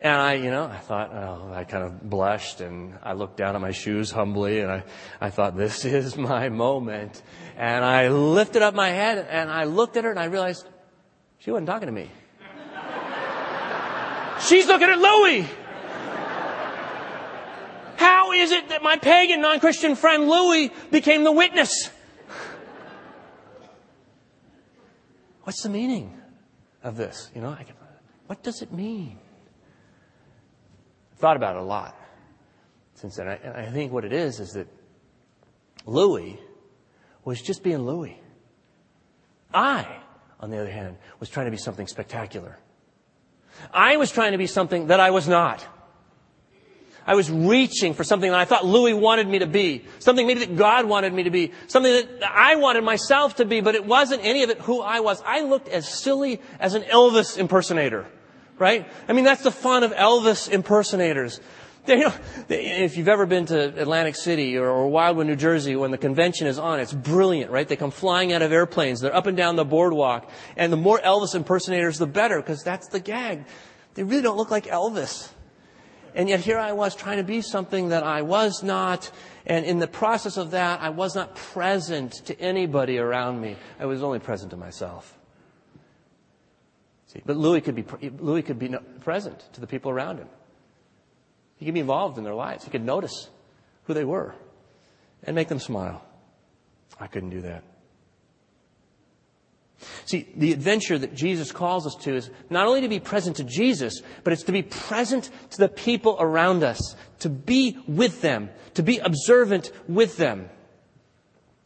And 0.04 0.20
I, 0.20 0.34
you 0.34 0.50
know, 0.50 0.66
I 0.66 0.80
thought, 0.80 1.12
oh, 1.14 1.54
I 1.54 1.64
kind 1.64 1.84
of 1.84 2.10
blushed 2.10 2.60
and 2.60 2.98
I 3.04 3.14
looked 3.14 3.38
down 3.38 3.54
at 3.54 3.62
my 3.62 3.70
shoes 3.70 4.10
humbly 4.10 4.60
and 4.62 4.72
I, 4.72 4.84
I 5.22 5.30
thought, 5.30 5.56
this 5.56 5.86
is 5.86 6.18
my 6.18 6.50
moment. 6.50 7.22
And 7.56 7.86
I 7.86 8.10
lifted 8.10 8.64
up 8.64 8.74
my 8.74 8.90
head 8.90 9.28
and 9.30 9.52
I 9.52 9.66
looked 9.66 9.98
at 9.98 10.04
her 10.04 10.10
and 10.10 10.20
I 10.20 10.26
realized 10.26 10.68
she 11.38 11.52
wasn't 11.52 11.68
talking 11.68 11.86
to 11.86 11.92
me. 11.92 12.10
She's 14.48 14.66
looking 14.66 14.90
at 14.90 14.98
Louie. 14.98 15.48
How 17.98 18.32
is 18.32 18.50
it 18.50 18.70
that 18.70 18.82
my 18.82 18.98
pagan 18.98 19.42
non-Christian 19.42 19.96
friend 19.96 20.28
Louis 20.28 20.72
became 20.90 21.24
the 21.24 21.32
witness? 21.32 21.92
What's 25.44 25.62
the 25.62 25.70
meaning 25.70 26.20
of 26.82 26.98
this? 26.98 27.30
You 27.36 27.42
know, 27.42 27.54
can, 27.54 27.76
what 28.26 28.42
does 28.42 28.64
it 28.64 28.74
mean? 28.74 29.20
Thought 31.22 31.38
about 31.38 31.56
it 31.56 31.62
a 31.62 31.66
lot 31.66 31.96
since 32.96 33.16
then. 33.16 33.28
I, 33.28 33.66
I 33.66 33.66
think 33.68 33.92
what 33.92 34.06
it 34.06 34.12
is 34.12 34.40
is 34.40 34.54
that 34.54 34.68
Louis 35.86 36.40
was 37.24 37.40
just 37.40 37.62
being 37.64 37.86
Louis. 37.86 38.20
I, 39.54 39.88
on 40.40 40.50
the 40.50 40.58
other 40.58 40.72
hand, 40.72 40.98
was 41.20 41.30
trying 41.30 41.46
to 41.46 41.52
be 41.52 41.58
something 41.58 41.86
spectacular. 41.86 42.58
I 43.72 43.98
was 43.98 44.12
trying 44.12 44.32
to 44.32 44.40
be 44.40 44.48
something 44.48 44.88
that 44.88 45.00
I 45.00 45.12
was 45.12 45.28
not. 45.28 45.64
I 47.06 47.14
was 47.14 47.30
reaching 47.30 47.94
for 47.94 48.04
something 48.04 48.32
that 48.32 48.40
I 48.40 48.46
thought 48.46 48.66
Louis 48.66 48.96
wanted 48.96 49.28
me 49.28 49.40
to 49.40 49.48
be. 49.48 49.86
Something 50.00 50.26
maybe 50.26 50.40
that 50.46 50.56
God 50.56 50.86
wanted 50.86 51.14
me 51.14 51.24
to 51.24 51.30
be. 51.30 51.52
Something 51.68 51.94
that 51.94 52.24
I 52.24 52.56
wanted 52.56 52.84
myself 52.84 53.36
to 53.36 53.46
be, 53.46 53.62
but 53.62 53.76
it 53.76 53.86
wasn't 53.86 54.24
any 54.24 54.42
of 54.42 54.50
it 54.50 54.60
who 54.60 54.82
I 54.82 55.02
was. 55.02 55.22
I 55.24 55.42
looked 55.42 55.68
as 55.68 55.88
silly 55.88 56.42
as 56.60 56.74
an 56.74 56.82
Elvis 56.84 57.38
impersonator. 57.38 58.08
Right? 58.62 58.88
I 59.08 59.14
mean, 59.14 59.26
that's 59.26 59.42
the 59.42 59.50
fun 59.50 59.82
of 59.82 59.92
Elvis 59.92 60.48
impersonators. 60.48 61.42
You 61.88 61.98
know, 61.98 62.14
if 62.48 62.96
you've 62.96 63.08
ever 63.08 63.26
been 63.26 63.48
to 63.48 63.82
Atlantic 63.82 64.16
City 64.16 64.56
or, 64.56 64.70
or 64.70 64.88
Wildwood, 64.88 65.26
New 65.26 65.36
Jersey, 65.36 65.76
when 65.76 65.90
the 65.90 65.98
convention 65.98 66.46
is 66.46 66.60
on, 66.60 66.80
it's 66.80 66.94
brilliant, 66.94 67.50
right? 67.50 67.68
They 67.68 67.76
come 67.76 67.90
flying 67.90 68.34
out 68.34 68.44
of 68.44 68.52
airplanes. 68.52 69.02
They're 69.02 69.16
up 69.16 69.26
and 69.26 69.36
down 69.36 69.56
the 69.56 69.66
boardwalk. 69.66 70.30
And 70.56 70.72
the 70.72 70.78
more 70.78 71.00
Elvis 71.00 71.34
impersonators, 71.34 71.98
the 71.98 72.06
better, 72.06 72.40
because 72.40 72.62
that's 72.62 72.88
the 72.90 73.00
gag. 73.00 73.46
They 73.96 74.04
really 74.04 74.22
don't 74.22 74.38
look 74.38 74.52
like 74.52 74.68
Elvis. 74.68 75.28
And 76.14 76.30
yet 76.30 76.42
here 76.42 76.60
I 76.60 76.74
was 76.74 76.96
trying 76.96 77.18
to 77.18 77.24
be 77.24 77.42
something 77.42 77.90
that 77.90 78.04
I 78.04 78.22
was 78.22 78.62
not. 78.62 79.10
And 79.48 79.66
in 79.66 79.80
the 79.80 79.88
process 79.88 80.38
of 80.38 80.52
that, 80.52 80.82
I 80.82 80.90
was 80.90 81.16
not 81.16 81.36
present 81.36 82.12
to 82.28 82.40
anybody 82.40 83.00
around 83.00 83.42
me. 83.42 83.56
I 83.80 83.88
was 83.88 84.04
only 84.04 84.20
present 84.20 84.52
to 84.52 84.58
myself. 84.58 85.18
See, 87.12 87.22
but 87.26 87.36
Louis 87.36 87.60
could 87.60 87.76
be, 87.76 87.84
Louis 88.20 88.42
could 88.42 88.58
be 88.58 88.74
present 89.02 89.38
to 89.54 89.60
the 89.60 89.68
people 89.68 89.92
around 89.92 90.20
him. 90.20 90.30
He 91.58 91.66
could 91.66 91.74
be 91.74 91.82
involved 91.82 92.18
in 92.18 92.24
their 92.24 92.34
lives. 92.34 92.64
He 92.64 92.72
could 92.72 92.86
notice 92.86 93.30
who 93.84 93.94
they 93.94 94.06
were 94.06 94.34
and 95.24 95.36
make 95.36 95.50
them 95.50 95.60
smile. 95.60 96.06
I 97.00 97.08
couldn't 97.08 97.32
do 97.32 97.42
that. 97.42 97.64
See, 100.06 100.28
the 100.36 100.54
adventure 100.54 100.98
that 100.98 101.14
Jesus 101.14 101.52
calls 101.52 101.86
us 101.86 101.96
to 102.04 102.16
is 102.16 102.30
not 102.50 102.68
only 102.68 102.82
to 102.82 102.88
be 102.88 103.00
present 103.00 103.38
to 103.38 103.44
Jesus, 103.44 104.02
but 104.24 104.32
it's 104.32 104.44
to 104.44 104.52
be 104.52 104.62
present 104.62 105.30
to 105.50 105.58
the 105.58 105.70
people 105.70 106.16
around 106.20 106.64
us, 106.64 106.96
to 107.20 107.30
be 107.30 107.78
with 107.88 108.22
them, 108.22 108.52
to 108.76 108.84
be 108.84 109.00
observant 109.00 109.72
with 109.88 110.18
them. 110.18 110.50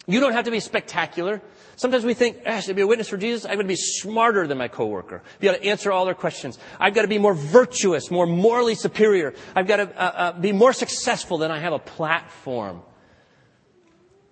You 0.07 0.19
don't 0.19 0.33
have 0.33 0.45
to 0.45 0.51
be 0.51 0.59
spectacular. 0.59 1.41
Sometimes 1.77 2.05
we 2.05 2.13
think, 2.13 2.37
ah, 2.45 2.61
to 2.61 2.73
be 2.73 2.81
a 2.81 2.87
witness 2.87 3.09
for 3.09 3.17
Jesus, 3.17 3.43
I've 3.43 3.55
got 3.55 3.63
to 3.63 3.67
be 3.67 3.75
smarter 3.75 4.47
than 4.47 4.57
my 4.57 4.67
coworker. 4.67 5.23
Be 5.39 5.47
able 5.47 5.59
to 5.59 5.65
answer 5.65 5.91
all 5.91 6.05
their 6.05 6.13
questions. 6.13 6.59
I've 6.79 6.93
got 6.93 7.01
to 7.01 7.07
be 7.07 7.17
more 7.17 7.33
virtuous, 7.33 8.11
more 8.11 8.27
morally 8.27 8.75
superior. 8.75 9.33
I've 9.55 9.67
got 9.67 9.77
to 9.77 9.83
uh, 9.83 10.03
uh, 10.03 10.31
be 10.39 10.51
more 10.51 10.73
successful 10.73 11.39
than 11.39 11.51
I 11.51 11.59
have 11.59 11.73
a 11.73 11.79
platform. 11.79 12.81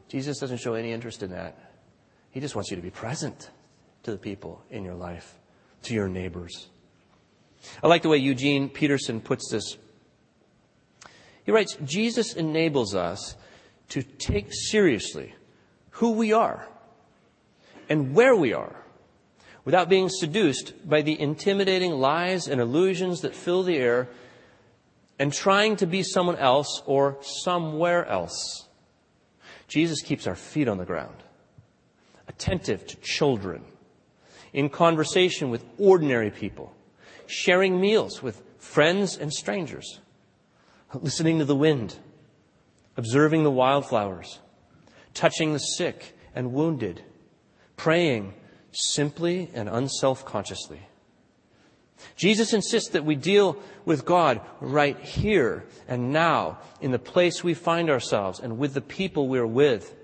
Jesus 0.09 0.37
doesn't 0.37 0.59
show 0.59 0.75
any 0.75 0.91
interest 0.91 1.23
in 1.23 1.31
that. 1.31 1.57
He 2.29 2.39
just 2.39 2.55
wants 2.55 2.69
you 2.69 2.75
to 2.75 2.83
be 2.83 2.91
present 2.91 3.49
to 4.03 4.11
the 4.11 4.17
people 4.17 4.63
in 4.69 4.83
your 4.83 4.95
life, 4.95 5.39
to 5.83 5.93
your 5.93 6.07
neighbors. 6.07 6.69
I 7.81 7.87
like 7.87 8.03
the 8.03 8.09
way 8.09 8.17
Eugene 8.17 8.69
Peterson 8.69 9.21
puts 9.21 9.49
this. 9.49 9.77
He 11.45 11.51
writes, 11.51 11.77
Jesus 11.83 12.33
enables 12.33 12.93
us 12.93 13.35
to 13.89 14.03
take 14.03 14.47
seriously 14.51 15.33
who 15.93 16.11
we 16.11 16.33
are 16.33 16.67
and 17.89 18.13
where 18.13 18.35
we 18.35 18.53
are 18.53 18.75
without 19.65 19.89
being 19.89 20.09
seduced 20.09 20.73
by 20.87 21.01
the 21.01 21.19
intimidating 21.19 21.91
lies 21.91 22.47
and 22.47 22.59
illusions 22.59 23.21
that 23.21 23.35
fill 23.35 23.63
the 23.63 23.77
air 23.77 24.09
and 25.19 25.31
trying 25.31 25.75
to 25.75 25.85
be 25.85 26.03
someone 26.03 26.35
else 26.37 26.81
or 26.85 27.17
somewhere 27.21 28.05
else. 28.07 28.67
Jesus 29.67 30.01
keeps 30.01 30.27
our 30.27 30.35
feet 30.35 30.67
on 30.67 30.77
the 30.77 30.85
ground, 30.85 31.15
attentive 32.27 32.85
to 32.87 32.97
children, 32.97 33.63
in 34.51 34.69
conversation 34.69 35.49
with 35.49 35.63
ordinary 35.77 36.29
people, 36.29 36.75
sharing 37.27 37.79
meals 37.79 38.21
with 38.21 38.41
friends 38.57 39.17
and 39.17 39.31
strangers, 39.31 39.99
listening 40.93 41.39
to 41.39 41.45
the 41.45 41.55
wind, 41.55 41.95
observing 42.97 43.43
the 43.43 43.51
wildflowers, 43.51 44.39
touching 45.13 45.53
the 45.53 45.59
sick 45.59 46.15
and 46.35 46.53
wounded, 46.53 47.01
praying 47.77 48.33
simply 48.71 49.49
and 49.53 49.69
unself 49.69 50.25
consciously. 50.25 50.81
Jesus 52.15 52.53
insists 52.53 52.89
that 52.89 53.05
we 53.05 53.15
deal 53.15 53.57
with 53.85 54.05
God 54.05 54.41
right 54.59 54.99
here 54.99 55.65
and 55.87 56.11
now 56.11 56.59
in 56.81 56.91
the 56.91 56.99
place 56.99 57.43
we 57.43 57.53
find 57.53 57.89
ourselves 57.89 58.39
and 58.39 58.57
with 58.57 58.73
the 58.73 58.81
people 58.81 59.27
we're 59.27 59.47
with. 59.47 59.95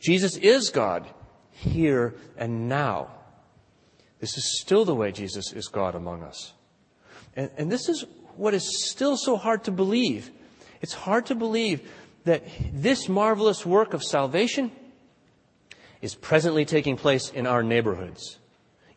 Jesus 0.00 0.36
is 0.36 0.70
God 0.70 1.06
here 1.50 2.14
and 2.36 2.68
now. 2.68 3.10
This 4.18 4.36
is 4.36 4.60
still 4.60 4.84
the 4.84 4.94
way 4.94 5.12
Jesus 5.12 5.52
is 5.52 5.68
God 5.68 5.94
among 5.94 6.22
us. 6.22 6.52
And, 7.34 7.50
and 7.56 7.70
this 7.70 7.88
is 7.88 8.04
what 8.36 8.54
is 8.54 8.90
still 8.90 9.16
so 9.16 9.36
hard 9.36 9.64
to 9.64 9.70
believe. 9.70 10.30
It's 10.80 10.94
hard 10.94 11.26
to 11.26 11.34
believe 11.34 11.90
that 12.26 12.42
this 12.72 13.08
marvelous 13.08 13.64
work 13.64 13.94
of 13.94 14.02
salvation 14.02 14.72
is 16.02 16.14
presently 16.16 16.64
taking 16.64 16.96
place 16.96 17.30
in 17.30 17.46
our 17.46 17.62
neighborhoods, 17.62 18.38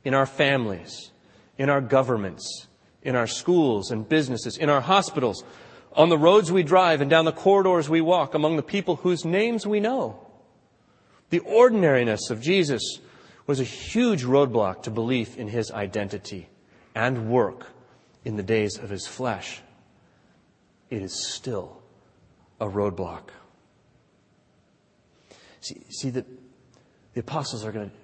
in 0.04 0.16
our 0.16 0.26
families, 0.26 1.12
in 1.58 1.70
our 1.70 1.80
governments, 1.80 2.68
in 3.04 3.16
our 3.16 3.28
schools 3.28 3.92
and 3.92 4.10
businesses, 4.10 4.58
in 4.58 4.68
our 4.68 4.82
hospitals, 4.82 5.44
on 5.94 6.10
the 6.10 6.18
roads 6.18 6.52
we 6.52 6.64
drive 6.64 7.02
and 7.02 7.10
down 7.10 7.26
the 7.26 7.32
corridors 7.32 7.88
we 7.88 8.02
walk, 8.02 8.34
among 8.34 8.56
the 8.56 8.64
people 8.64 8.98
whose 8.98 9.24
names 9.24 9.66
we 9.66 9.80
know. 9.80 10.20
The 11.30 11.40
ordinariness 11.40 12.32
of 12.32 12.42
Jesus 12.42 13.00
was 13.46 13.60
a 13.60 13.64
huge 13.64 14.24
roadblock 14.24 14.84
to 14.84 14.92
belief 14.92 15.38
in 15.38 15.48
his 15.48 15.72
identity 15.72 16.50
and 16.96 17.30
work 17.30 17.68
in 18.26 18.38
the 18.38 18.44
days 18.44 18.80
of 18.80 18.90
his 18.90 19.06
flesh. 19.06 19.62
it 20.90 21.04
is 21.04 21.14
still 21.14 21.79
a 22.60 22.68
roadblock. 22.68 23.30
See, 25.62 25.82
see 25.90 26.10
the, 26.10 26.26
the 27.14 27.20
apostles 27.20 27.66
are 27.66 27.72
going 27.72 27.90
to 27.90 27.96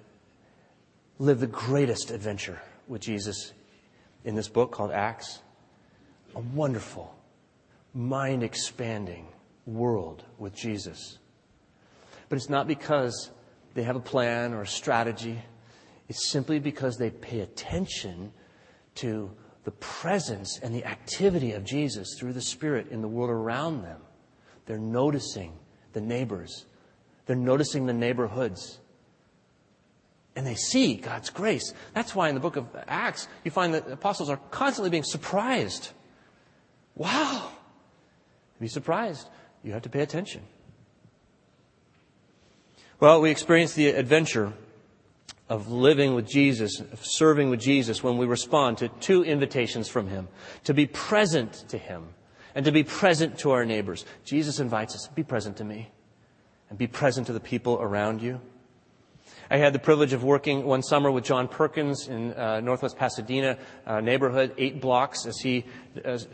live 1.18 1.40
the 1.40 1.46
greatest 1.46 2.10
adventure 2.10 2.60
with 2.86 3.00
Jesus 3.00 3.52
in 4.24 4.34
this 4.34 4.48
book 4.48 4.72
called 4.72 4.90
Acts. 4.90 5.40
A 6.34 6.40
wonderful, 6.40 7.14
mind 7.94 8.42
expanding 8.42 9.26
world 9.66 10.24
with 10.38 10.54
Jesus. 10.54 11.18
But 12.28 12.36
it's 12.36 12.50
not 12.50 12.66
because 12.66 13.30
they 13.74 13.82
have 13.82 13.96
a 13.96 14.00
plan 14.00 14.52
or 14.52 14.62
a 14.62 14.66
strategy. 14.66 15.38
It's 16.08 16.30
simply 16.30 16.58
because 16.58 16.96
they 16.98 17.10
pay 17.10 17.40
attention 17.40 18.32
to 18.96 19.30
the 19.64 19.70
presence 19.72 20.60
and 20.62 20.74
the 20.74 20.84
activity 20.84 21.52
of 21.52 21.64
Jesus 21.64 22.16
through 22.18 22.32
the 22.32 22.40
Spirit 22.40 22.88
in 22.90 23.02
the 23.02 23.08
world 23.08 23.30
around 23.30 23.82
them. 23.82 24.00
They're 24.66 24.78
noticing 24.78 25.52
the 25.92 26.00
neighbors. 26.00 26.66
They're 27.26 27.36
noticing 27.36 27.86
the 27.86 27.92
neighborhoods. 27.92 28.80
And 30.34 30.46
they 30.46 30.54
see 30.54 30.96
God's 30.96 31.30
grace. 31.30 31.72
That's 31.94 32.14
why 32.14 32.28
in 32.28 32.34
the 32.34 32.40
book 32.40 32.56
of 32.56 32.66
Acts, 32.86 33.26
you 33.44 33.50
find 33.50 33.72
that 33.74 33.90
apostles 33.90 34.28
are 34.28 34.38
constantly 34.50 34.90
being 34.90 35.02
surprised. 35.02 35.90
Wow! 36.94 37.50
Be 38.60 38.68
surprised, 38.68 39.28
you 39.62 39.72
have 39.72 39.82
to 39.82 39.88
pay 39.88 40.00
attention. 40.00 40.42
Well, 43.00 43.20
we 43.20 43.30
experience 43.30 43.74
the 43.74 43.88
adventure 43.88 44.52
of 45.48 45.70
living 45.70 46.14
with 46.14 46.26
Jesus, 46.26 46.80
of 46.80 47.04
serving 47.04 47.50
with 47.50 47.60
Jesus 47.60 48.02
when 48.02 48.16
we 48.16 48.26
respond 48.26 48.78
to 48.78 48.88
two 48.88 49.22
invitations 49.22 49.88
from 49.88 50.08
Him 50.08 50.28
to 50.64 50.74
be 50.74 50.86
present 50.86 51.52
to 51.68 51.78
Him 51.78 52.08
and 52.56 52.64
to 52.64 52.72
be 52.72 52.82
present 52.82 53.38
to 53.40 53.50
our 53.50 53.66
neighbors. 53.66 54.06
Jesus 54.24 54.58
invites 54.60 54.94
us, 54.94 55.08
be 55.14 55.22
present 55.22 55.58
to 55.58 55.64
me 55.64 55.90
and 56.70 56.78
be 56.78 56.86
present 56.86 57.26
to 57.28 57.34
the 57.34 57.38
people 57.38 57.78
around 57.80 58.22
you. 58.22 58.40
I 59.50 59.58
had 59.58 59.74
the 59.74 59.78
privilege 59.78 60.12
of 60.12 60.24
working 60.24 60.64
one 60.64 60.82
summer 60.82 61.10
with 61.10 61.22
John 61.22 61.48
Perkins 61.48 62.08
in 62.08 62.32
uh, 62.32 62.60
Northwest 62.60 62.96
Pasadena 62.96 63.58
uh, 63.86 64.00
neighborhood, 64.00 64.54
eight 64.56 64.80
blocks, 64.80 65.26
as 65.26 65.38
he 65.38 65.66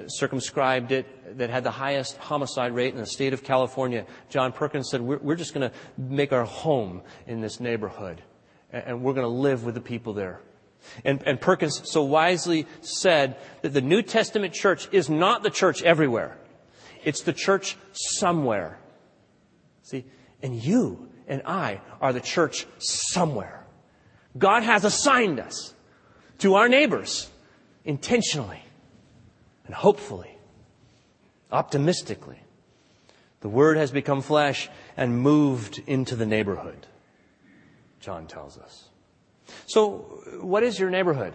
circumscribed 0.06 0.92
it, 0.92 1.38
that 1.38 1.50
had 1.50 1.64
the 1.64 1.70
highest 1.70 2.16
homicide 2.18 2.72
rate 2.72 2.94
in 2.94 3.00
the 3.00 3.06
state 3.06 3.32
of 3.32 3.42
California. 3.42 4.06
John 4.30 4.52
Perkins 4.52 4.88
said, 4.90 5.00
"We're, 5.00 5.18
we're 5.18 5.36
just 5.36 5.52
going 5.52 5.68
to 5.70 5.76
make 5.98 6.32
our 6.32 6.44
home 6.44 7.02
in 7.26 7.40
this 7.40 7.60
neighborhood, 7.60 8.22
and, 8.72 8.84
and 8.86 9.02
we're 9.02 9.14
going 9.14 9.26
to 9.26 9.28
live 9.28 9.64
with 9.64 9.74
the 9.74 9.80
people 9.80 10.14
there." 10.14 10.40
And, 11.04 11.22
and 11.26 11.40
Perkins 11.40 11.82
so 11.84 12.02
wisely 12.02 12.66
said 12.80 13.36
that 13.62 13.70
the 13.70 13.80
New 13.80 14.02
Testament 14.02 14.52
church 14.52 14.88
is 14.92 15.08
not 15.08 15.42
the 15.42 15.50
church 15.50 15.82
everywhere; 15.82 16.36
it's 17.04 17.22
the 17.22 17.32
church 17.32 17.76
somewhere. 17.92 18.78
See, 19.82 20.04
and 20.42 20.54
you 20.54 21.08
and 21.26 21.42
I 21.44 21.80
are 22.00 22.12
the 22.12 22.20
church 22.20 22.66
somewhere. 22.78 23.64
God 24.36 24.62
has 24.62 24.84
assigned 24.84 25.40
us 25.40 25.74
to 26.38 26.54
our 26.54 26.68
neighbors 26.68 27.30
intentionally 27.84 28.62
and 29.66 29.74
hopefully, 29.74 30.38
optimistically. 31.50 32.40
The 33.40 33.48
Word 33.48 33.76
has 33.76 33.90
become 33.90 34.22
flesh 34.22 34.68
and 34.96 35.20
moved 35.20 35.82
into 35.86 36.16
the 36.16 36.26
neighborhood, 36.26 36.86
John 38.00 38.26
tells 38.26 38.58
us. 38.58 38.88
So, 39.66 40.22
what 40.40 40.62
is 40.62 40.78
your 40.78 40.90
neighborhood? 40.90 41.34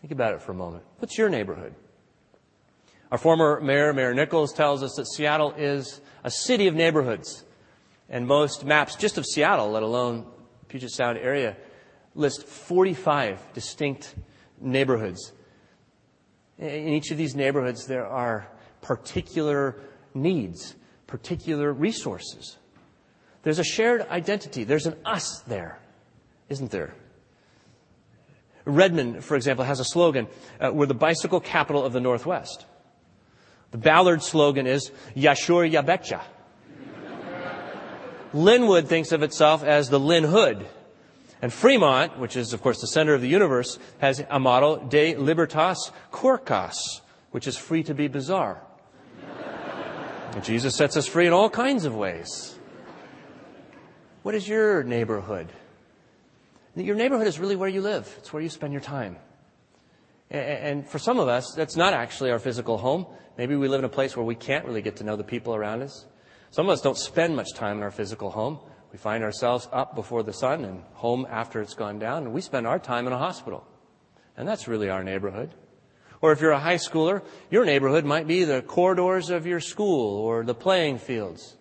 Think 0.00 0.12
about 0.12 0.34
it 0.34 0.42
for 0.42 0.52
a 0.52 0.54
moment. 0.54 0.84
What's 0.98 1.18
your 1.18 1.28
neighborhood? 1.28 1.74
Our 3.10 3.18
former 3.18 3.60
mayor, 3.60 3.92
Mayor 3.92 4.14
Nickels, 4.14 4.52
tells 4.52 4.82
us 4.82 4.94
that 4.96 5.06
Seattle 5.06 5.52
is 5.56 6.00
a 6.24 6.30
city 6.30 6.68
of 6.68 6.74
neighborhoods. 6.74 7.44
And 8.08 8.26
most 8.26 8.64
maps, 8.64 8.96
just 8.96 9.18
of 9.18 9.26
Seattle, 9.26 9.70
let 9.70 9.82
alone 9.82 10.26
Puget 10.68 10.90
Sound 10.90 11.18
area, 11.18 11.56
list 12.14 12.46
45 12.46 13.52
distinct 13.52 14.14
neighborhoods. 14.60 15.32
In 16.58 16.88
each 16.88 17.10
of 17.10 17.18
these 17.18 17.34
neighborhoods, 17.34 17.86
there 17.86 18.06
are 18.06 18.48
particular 18.80 19.80
needs, 20.14 20.76
particular 21.06 21.72
resources. 21.72 22.58
There's 23.42 23.58
a 23.58 23.64
shared 23.64 24.06
identity. 24.08 24.64
There's 24.64 24.86
an 24.86 24.96
us 25.04 25.42
there, 25.46 25.78
isn't 26.50 26.70
there? 26.70 26.92
Redmond, 28.66 29.24
for 29.24 29.36
example, 29.36 29.64
has 29.64 29.80
a 29.80 29.84
slogan, 29.84 30.26
uh, 30.60 30.70
we're 30.72 30.86
the 30.86 30.94
bicycle 30.94 31.40
capital 31.40 31.84
of 31.84 31.94
the 31.94 32.00
Northwest. 32.00 32.66
The 33.70 33.78
Ballard 33.78 34.22
slogan 34.22 34.66
is 34.66 34.90
Yashur 35.16 35.70
Yabetcha. 35.70 36.20
Lynnwood 38.34 38.86
thinks 38.88 39.12
of 39.12 39.22
itself 39.22 39.64
as 39.64 39.88
the 39.88 40.00
Lynn 40.00 40.24
Hood. 40.24 40.66
And 41.40 41.52
Fremont, 41.52 42.18
which 42.18 42.36
is, 42.36 42.52
of 42.52 42.60
course, 42.60 42.80
the 42.80 42.86
center 42.86 43.14
of 43.14 43.22
the 43.22 43.28
universe, 43.28 43.78
has 43.98 44.22
a 44.28 44.38
motto, 44.38 44.84
De 44.88 45.16
Libertas 45.16 45.90
Quirkas, 46.12 47.00
which 47.30 47.46
is 47.46 47.56
free 47.56 47.82
to 47.84 47.94
be 47.94 48.08
bizarre. 48.08 48.60
and 50.34 50.44
Jesus 50.44 50.76
sets 50.76 50.98
us 50.98 51.06
free 51.06 51.26
in 51.26 51.32
all 51.32 51.48
kinds 51.48 51.86
of 51.86 51.94
ways. 51.94 52.58
What 54.22 54.34
is 54.34 54.46
your 54.46 54.82
neighborhood? 54.82 55.50
Your 56.84 56.96
neighborhood 56.96 57.26
is 57.26 57.38
really 57.38 57.56
where 57.56 57.68
you 57.68 57.80
live. 57.80 58.12
It's 58.18 58.32
where 58.32 58.42
you 58.42 58.48
spend 58.48 58.72
your 58.72 58.82
time. 58.82 59.16
And 60.30 60.86
for 60.86 60.98
some 60.98 61.18
of 61.18 61.28
us, 61.28 61.54
that's 61.54 61.76
not 61.76 61.92
actually 61.92 62.30
our 62.30 62.38
physical 62.38 62.78
home. 62.78 63.06
Maybe 63.36 63.56
we 63.56 63.68
live 63.68 63.80
in 63.80 63.84
a 63.84 63.90
place 63.90 64.16
where 64.16 64.24
we 64.24 64.36
can't 64.36 64.64
really 64.64 64.82
get 64.82 64.96
to 64.96 65.04
know 65.04 65.16
the 65.16 65.24
people 65.24 65.54
around 65.54 65.82
us. 65.82 66.06
Some 66.50 66.66
of 66.66 66.72
us 66.72 66.80
don't 66.80 66.96
spend 66.96 67.34
much 67.34 67.54
time 67.54 67.78
in 67.78 67.82
our 67.82 67.90
physical 67.90 68.30
home. 68.30 68.60
We 68.92 68.98
find 68.98 69.22
ourselves 69.22 69.68
up 69.72 69.94
before 69.94 70.22
the 70.22 70.32
sun 70.32 70.64
and 70.64 70.82
home 70.94 71.26
after 71.28 71.60
it's 71.60 71.74
gone 71.74 71.98
down, 71.98 72.24
and 72.24 72.32
we 72.32 72.40
spend 72.40 72.66
our 72.66 72.78
time 72.78 73.06
in 73.06 73.12
a 73.12 73.18
hospital. 73.18 73.66
And 74.36 74.48
that's 74.48 74.66
really 74.68 74.88
our 74.88 75.04
neighborhood. 75.04 75.54
Or 76.20 76.32
if 76.32 76.40
you're 76.40 76.50
a 76.50 76.60
high 76.60 76.76
schooler, 76.76 77.22
your 77.50 77.64
neighborhood 77.64 78.04
might 78.04 78.26
be 78.26 78.44
the 78.44 78.62
corridors 78.62 79.30
of 79.30 79.46
your 79.46 79.60
school 79.60 80.18
or 80.18 80.44
the 80.44 80.54
playing 80.54 80.98
fields. 80.98 81.56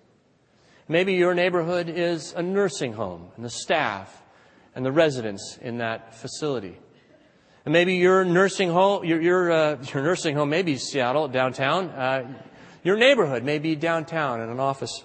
Maybe 0.87 1.13
your 1.13 1.33
neighborhood 1.33 1.87
is 1.87 2.33
a 2.33 2.41
nursing 2.41 2.93
home 2.93 3.29
and 3.35 3.45
the 3.45 3.49
staff 3.49 4.18
and 4.79 4.85
the 4.85 4.91
residents 4.93 5.59
in 5.61 5.79
that 5.79 6.15
facility. 6.15 6.77
And 7.65 7.73
maybe 7.73 7.95
your 7.95 8.23
nursing 8.23 8.69
home, 8.69 9.03
your, 9.03 9.21
your, 9.21 9.51
uh, 9.51 9.83
your 9.93 10.03
nursing 10.03 10.37
home, 10.37 10.49
maybe 10.49 10.77
Seattle, 10.77 11.27
downtown. 11.27 11.89
Uh, 11.89 12.41
your 12.81 12.95
neighborhood 12.95 13.43
may 13.43 13.59
be 13.59 13.75
downtown 13.75 14.39
in 14.39 14.47
an 14.47 14.61
office 14.61 15.03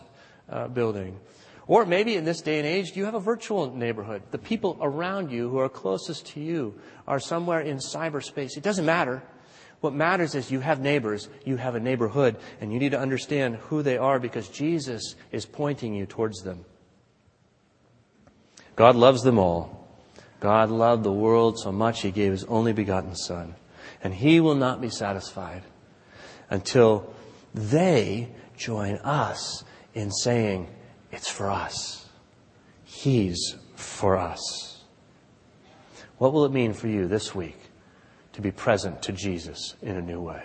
uh, 0.49 0.69
building. 0.69 1.19
Or 1.67 1.85
maybe 1.85 2.15
in 2.15 2.25
this 2.25 2.41
day 2.41 2.59
and 2.59 2.69
age, 2.69 2.95
you 2.95 3.05
have 3.07 3.15
a 3.15 3.21
virtual 3.21 3.75
neighborhood. 3.75 4.23
The 4.31 4.39
people 4.39 4.79
around 4.81 5.33
you 5.33 5.51
who 5.51 5.59
are 5.59 5.69
closest 5.69 6.27
to 6.27 6.41
you 6.41 6.79
are 7.09 7.19
somewhere 7.19 7.59
in 7.59 7.79
cyberspace. 7.79 8.57
It 8.57 8.63
doesn't 8.63 8.87
matter. 8.87 9.25
What 9.81 9.93
matters 9.93 10.37
is 10.37 10.53
you 10.53 10.61
have 10.61 10.79
neighbors, 10.79 11.29
you 11.45 11.57
have 11.57 11.75
a 11.75 11.81
neighborhood, 11.81 12.37
and 12.61 12.73
you 12.73 12.79
need 12.79 12.93
to 12.93 13.01
understand 13.01 13.57
who 13.57 13.83
they 13.83 13.99
are 13.99 14.21
because 14.21 14.49
Jesus 14.49 15.17
is 15.33 15.45
pointing 15.47 15.95
you 15.95 16.07
towards 16.07 16.43
them. 16.43 16.65
God 18.77 18.97
loves 18.97 19.23
them 19.23 19.39
all. 19.39 19.89
God 20.41 20.71
loved 20.71 21.05
the 21.05 21.13
world 21.13 21.59
so 21.59 21.73
much 21.73 22.03
he 22.03 22.11
gave 22.11 22.33
his 22.33 22.45
only 22.45 22.73
begotten 22.73 23.15
Son. 23.15 23.55
And 24.03 24.13
he 24.13 24.41
will 24.41 24.55
not 24.55 24.81
be 24.81 24.91
satisfied 24.91 25.63
until 26.51 27.15
they 27.55 28.29
join 28.57 28.97
us 28.97 29.65
in 29.95 30.11
saying, 30.11 30.69
It's 31.13 31.31
for 31.31 31.51
us. 31.51 32.07
He's 32.85 33.57
for 33.77 34.17
us. 34.17 34.83
What 36.19 36.33
will 36.33 36.45
it 36.45 36.53
mean 36.53 36.73
for 36.73 36.89
you 36.89 37.09
this 37.09 37.35
week 37.35 37.59
to 38.33 38.41
be 38.41 38.51
present 38.51 39.03
to 39.03 39.13
Jesus 39.13 39.75
in 39.83 39.97
a 39.97 40.03
new 40.03 40.21
way? 40.21 40.43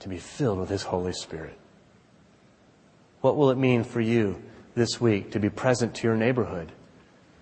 To 0.00 0.08
be 0.08 0.18
filled 0.18 0.58
with 0.58 0.68
His 0.68 0.82
Holy 0.82 1.12
Spirit? 1.12 1.58
What 3.20 3.36
will 3.36 3.50
it 3.50 3.58
mean 3.58 3.84
for 3.84 4.00
you 4.00 4.42
this 4.74 5.00
week 5.00 5.32
to 5.32 5.40
be 5.40 5.50
present 5.50 5.94
to 5.96 6.06
your 6.06 6.16
neighborhood 6.16 6.72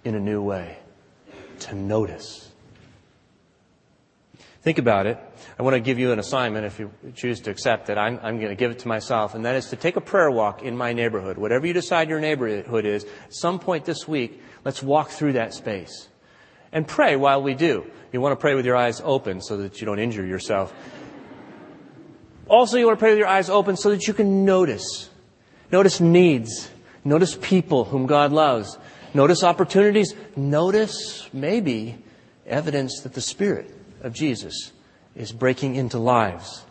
in 0.05 0.14
a 0.14 0.21
new 0.21 0.42
way? 0.42 0.79
To 1.61 1.75
notice 1.75 2.53
Think 4.62 4.79
about 4.79 5.07
it. 5.07 5.18
I 5.59 5.64
want 5.64 5.75
to 5.75 5.81
give 5.81 5.99
you 5.99 6.12
an 6.12 6.21
assignment 6.21 6.64
if 6.64 6.79
you 6.79 6.92
choose 7.16 7.40
to 7.40 7.51
accept 7.51 7.90
it. 7.90 7.99
I'm, 7.99 8.21
I'm 8.23 8.38
going 8.38 8.51
to 8.51 8.55
give 8.55 8.71
it 8.71 8.79
to 8.81 8.88
myself, 8.88 9.35
and 9.35 9.45
that 9.45 9.57
is 9.57 9.66
to 9.71 9.77
take 9.77 9.97
a 9.97 10.01
prayer 10.01 10.31
walk 10.31 10.62
in 10.62 10.77
my 10.77 10.92
neighborhood. 10.92 11.37
Whatever 11.37 11.66
you 11.66 11.73
decide 11.73 12.09
your 12.09 12.21
neighborhood 12.21 12.87
is, 12.87 13.05
some 13.29 13.59
point 13.59 13.85
this 13.85 14.07
week, 14.07 14.40
let's 14.64 14.81
walk 14.81 15.11
through 15.11 15.33
that 15.33 15.53
space. 15.53 16.09
And 16.71 16.87
pray 16.87 17.16
while 17.16 17.42
we 17.42 17.55
do. 17.55 17.85
You 18.12 18.21
want 18.21 18.38
to 18.38 18.40
pray 18.40 18.55
with 18.55 18.64
your 18.64 18.77
eyes 18.77 19.03
open 19.05 19.42
so 19.42 19.57
that 19.57 19.81
you 19.81 19.87
don't 19.87 19.99
injure 19.99 20.25
yourself. 20.25 20.73
Also, 22.47 22.79
you 22.79 22.87
want 22.87 22.99
to 22.99 23.03
pray 23.03 23.11
with 23.11 23.18
your 23.18 23.29
eyes 23.29 23.51
open 23.51 23.77
so 23.77 23.90
that 23.90 24.07
you 24.07 24.14
can 24.14 24.45
notice. 24.45 25.11
Notice 25.73 26.01
needs. 26.01 26.71
Notice 27.05 27.37
people 27.41 27.85
whom 27.85 28.07
God 28.07 28.33
loves. 28.33 28.79
Notice 29.15 29.43
opportunities. 29.43 30.15
Notice, 30.37 31.29
maybe, 31.33 31.99
evidence 32.47 33.01
that 33.03 33.15
the 33.15 33.21
Spirit 33.21 33.75
of 34.03 34.12
Jesus 34.12 34.73
is 35.15 35.33
breaking 35.33 35.75
into 35.75 35.99
lives 35.99 36.65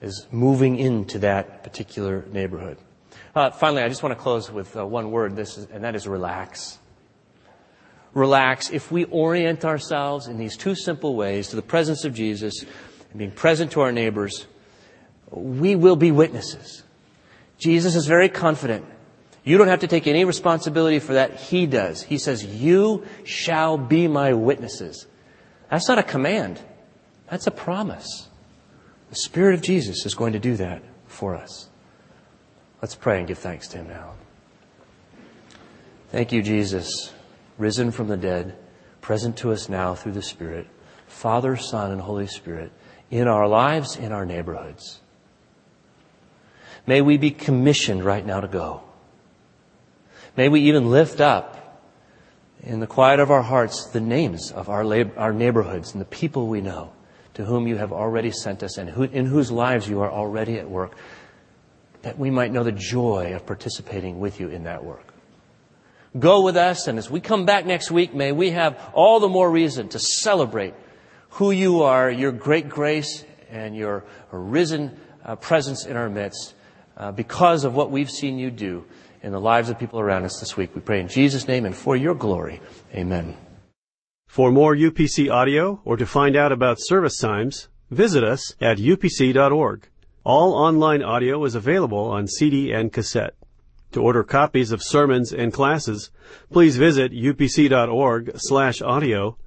is 0.00 0.26
moving 0.30 0.78
into 0.78 1.18
that 1.20 1.62
particular 1.62 2.24
neighborhood. 2.32 2.78
Uh, 3.34 3.50
finally, 3.50 3.82
I 3.82 3.88
just 3.88 4.02
want 4.02 4.16
to 4.16 4.22
close 4.22 4.50
with 4.50 4.76
uh, 4.76 4.86
one 4.86 5.10
word, 5.10 5.36
this 5.36 5.58
is, 5.58 5.66
and 5.70 5.84
that 5.84 5.94
is 5.94 6.06
relax. 6.06 6.78
Relax. 8.14 8.70
If 8.70 8.90
we 8.90 9.04
orient 9.04 9.64
ourselves 9.64 10.26
in 10.26 10.38
these 10.38 10.56
two 10.56 10.74
simple 10.74 11.14
ways 11.16 11.48
to 11.48 11.56
the 11.56 11.62
presence 11.62 12.04
of 12.04 12.14
Jesus 12.14 12.62
and 13.10 13.18
being 13.18 13.30
present 13.30 13.72
to 13.72 13.80
our 13.80 13.92
neighbors, 13.92 14.46
we 15.30 15.76
will 15.76 15.96
be 15.96 16.10
witnesses. 16.10 16.82
Jesus 17.58 17.94
is 17.94 18.06
very 18.06 18.28
confident. 18.28 18.84
You 19.46 19.58
don't 19.58 19.68
have 19.68 19.80
to 19.80 19.86
take 19.86 20.08
any 20.08 20.24
responsibility 20.24 20.98
for 20.98 21.12
that. 21.12 21.36
He 21.36 21.66
does. 21.66 22.02
He 22.02 22.18
says, 22.18 22.44
You 22.44 23.06
shall 23.22 23.78
be 23.78 24.08
my 24.08 24.32
witnesses. 24.32 25.06
That's 25.70 25.86
not 25.86 26.00
a 26.00 26.02
command. 26.02 26.60
That's 27.30 27.46
a 27.46 27.52
promise. 27.52 28.26
The 29.10 29.14
Spirit 29.14 29.54
of 29.54 29.62
Jesus 29.62 30.04
is 30.04 30.16
going 30.16 30.32
to 30.32 30.40
do 30.40 30.56
that 30.56 30.82
for 31.06 31.36
us. 31.36 31.68
Let's 32.82 32.96
pray 32.96 33.18
and 33.20 33.28
give 33.28 33.38
thanks 33.38 33.68
to 33.68 33.78
Him 33.78 33.86
now. 33.86 34.14
Thank 36.10 36.32
you, 36.32 36.42
Jesus, 36.42 37.12
risen 37.56 37.92
from 37.92 38.08
the 38.08 38.16
dead, 38.16 38.56
present 39.00 39.36
to 39.38 39.52
us 39.52 39.68
now 39.68 39.94
through 39.94 40.12
the 40.12 40.22
Spirit, 40.22 40.66
Father, 41.06 41.56
Son, 41.56 41.92
and 41.92 42.00
Holy 42.00 42.26
Spirit, 42.26 42.72
in 43.12 43.28
our 43.28 43.46
lives, 43.46 43.94
in 43.94 44.10
our 44.10 44.26
neighborhoods. 44.26 45.00
May 46.84 47.00
we 47.00 47.16
be 47.16 47.30
commissioned 47.30 48.04
right 48.04 48.26
now 48.26 48.40
to 48.40 48.48
go. 48.48 48.82
May 50.36 50.48
we 50.48 50.60
even 50.62 50.90
lift 50.90 51.20
up 51.20 51.56
in 52.62 52.80
the 52.80 52.86
quiet 52.86 53.20
of 53.20 53.30
our 53.30 53.42
hearts 53.42 53.86
the 53.86 54.00
names 54.00 54.52
of 54.52 54.68
our, 54.68 54.84
lab- 54.84 55.14
our 55.16 55.32
neighborhoods 55.32 55.92
and 55.92 56.00
the 56.00 56.06
people 56.06 56.46
we 56.46 56.60
know 56.60 56.92
to 57.34 57.44
whom 57.44 57.66
you 57.66 57.76
have 57.76 57.92
already 57.92 58.30
sent 58.30 58.62
us 58.62 58.76
and 58.76 58.88
who, 58.88 59.04
in 59.04 59.26
whose 59.26 59.50
lives 59.50 59.88
you 59.88 60.00
are 60.00 60.10
already 60.10 60.58
at 60.58 60.68
work, 60.68 60.96
that 62.02 62.18
we 62.18 62.30
might 62.30 62.52
know 62.52 62.64
the 62.64 62.72
joy 62.72 63.34
of 63.34 63.46
participating 63.46 64.20
with 64.20 64.40
you 64.40 64.48
in 64.48 64.64
that 64.64 64.84
work. 64.84 65.12
Go 66.18 66.42
with 66.42 66.56
us, 66.56 66.86
and 66.86 66.98
as 66.98 67.10
we 67.10 67.20
come 67.20 67.44
back 67.44 67.66
next 67.66 67.90
week, 67.90 68.14
may 68.14 68.32
we 68.32 68.50
have 68.50 68.78
all 68.94 69.20
the 69.20 69.28
more 69.28 69.50
reason 69.50 69.88
to 69.90 69.98
celebrate 69.98 70.72
who 71.30 71.50
you 71.50 71.82
are, 71.82 72.10
your 72.10 72.32
great 72.32 72.68
grace, 72.68 73.24
and 73.50 73.76
your 73.76 74.04
risen 74.30 74.98
uh, 75.24 75.36
presence 75.36 75.84
in 75.84 75.96
our 75.96 76.08
midst 76.08 76.54
uh, 76.96 77.12
because 77.12 77.64
of 77.64 77.74
what 77.74 77.90
we've 77.90 78.10
seen 78.10 78.38
you 78.38 78.50
do 78.50 78.84
in 79.22 79.32
the 79.32 79.40
lives 79.40 79.68
of 79.68 79.78
people 79.78 80.00
around 80.00 80.24
us 80.24 80.40
this 80.40 80.56
week. 80.56 80.74
We 80.74 80.80
pray 80.80 81.00
in 81.00 81.08
Jesus' 81.08 81.48
name 81.48 81.64
and 81.64 81.74
for 81.74 81.96
your 81.96 82.14
glory. 82.14 82.60
Amen. 82.94 83.36
For 84.28 84.52
more 84.52 84.74
UPC 84.74 85.30
audio 85.30 85.80
or 85.84 85.96
to 85.96 86.06
find 86.06 86.36
out 86.36 86.52
about 86.52 86.78
service 86.80 87.18
times, 87.18 87.68
visit 87.90 88.22
us 88.22 88.54
at 88.60 88.78
upc.org. 88.78 89.88
All 90.24 90.54
online 90.54 91.02
audio 91.02 91.44
is 91.44 91.54
available 91.54 92.10
on 92.10 92.26
CD 92.26 92.72
and 92.72 92.92
cassette. 92.92 93.34
To 93.92 94.02
order 94.02 94.24
copies 94.24 94.72
of 94.72 94.82
sermons 94.82 95.32
and 95.32 95.52
classes, 95.52 96.10
please 96.50 96.76
visit 96.76 97.12
upc.org 97.12 98.32
slash 98.36 98.82
audio, 98.82 99.38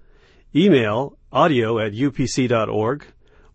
email 0.55 1.17
audio 1.31 1.77
at 1.77 1.93
upc.org, 1.93 3.05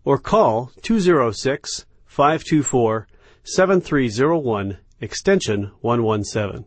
or 0.05 0.17
call 0.19 0.71
206 0.81 1.85
524 2.05 3.07
7301 3.43 4.77
extension 5.01 5.71
117. 5.81 6.65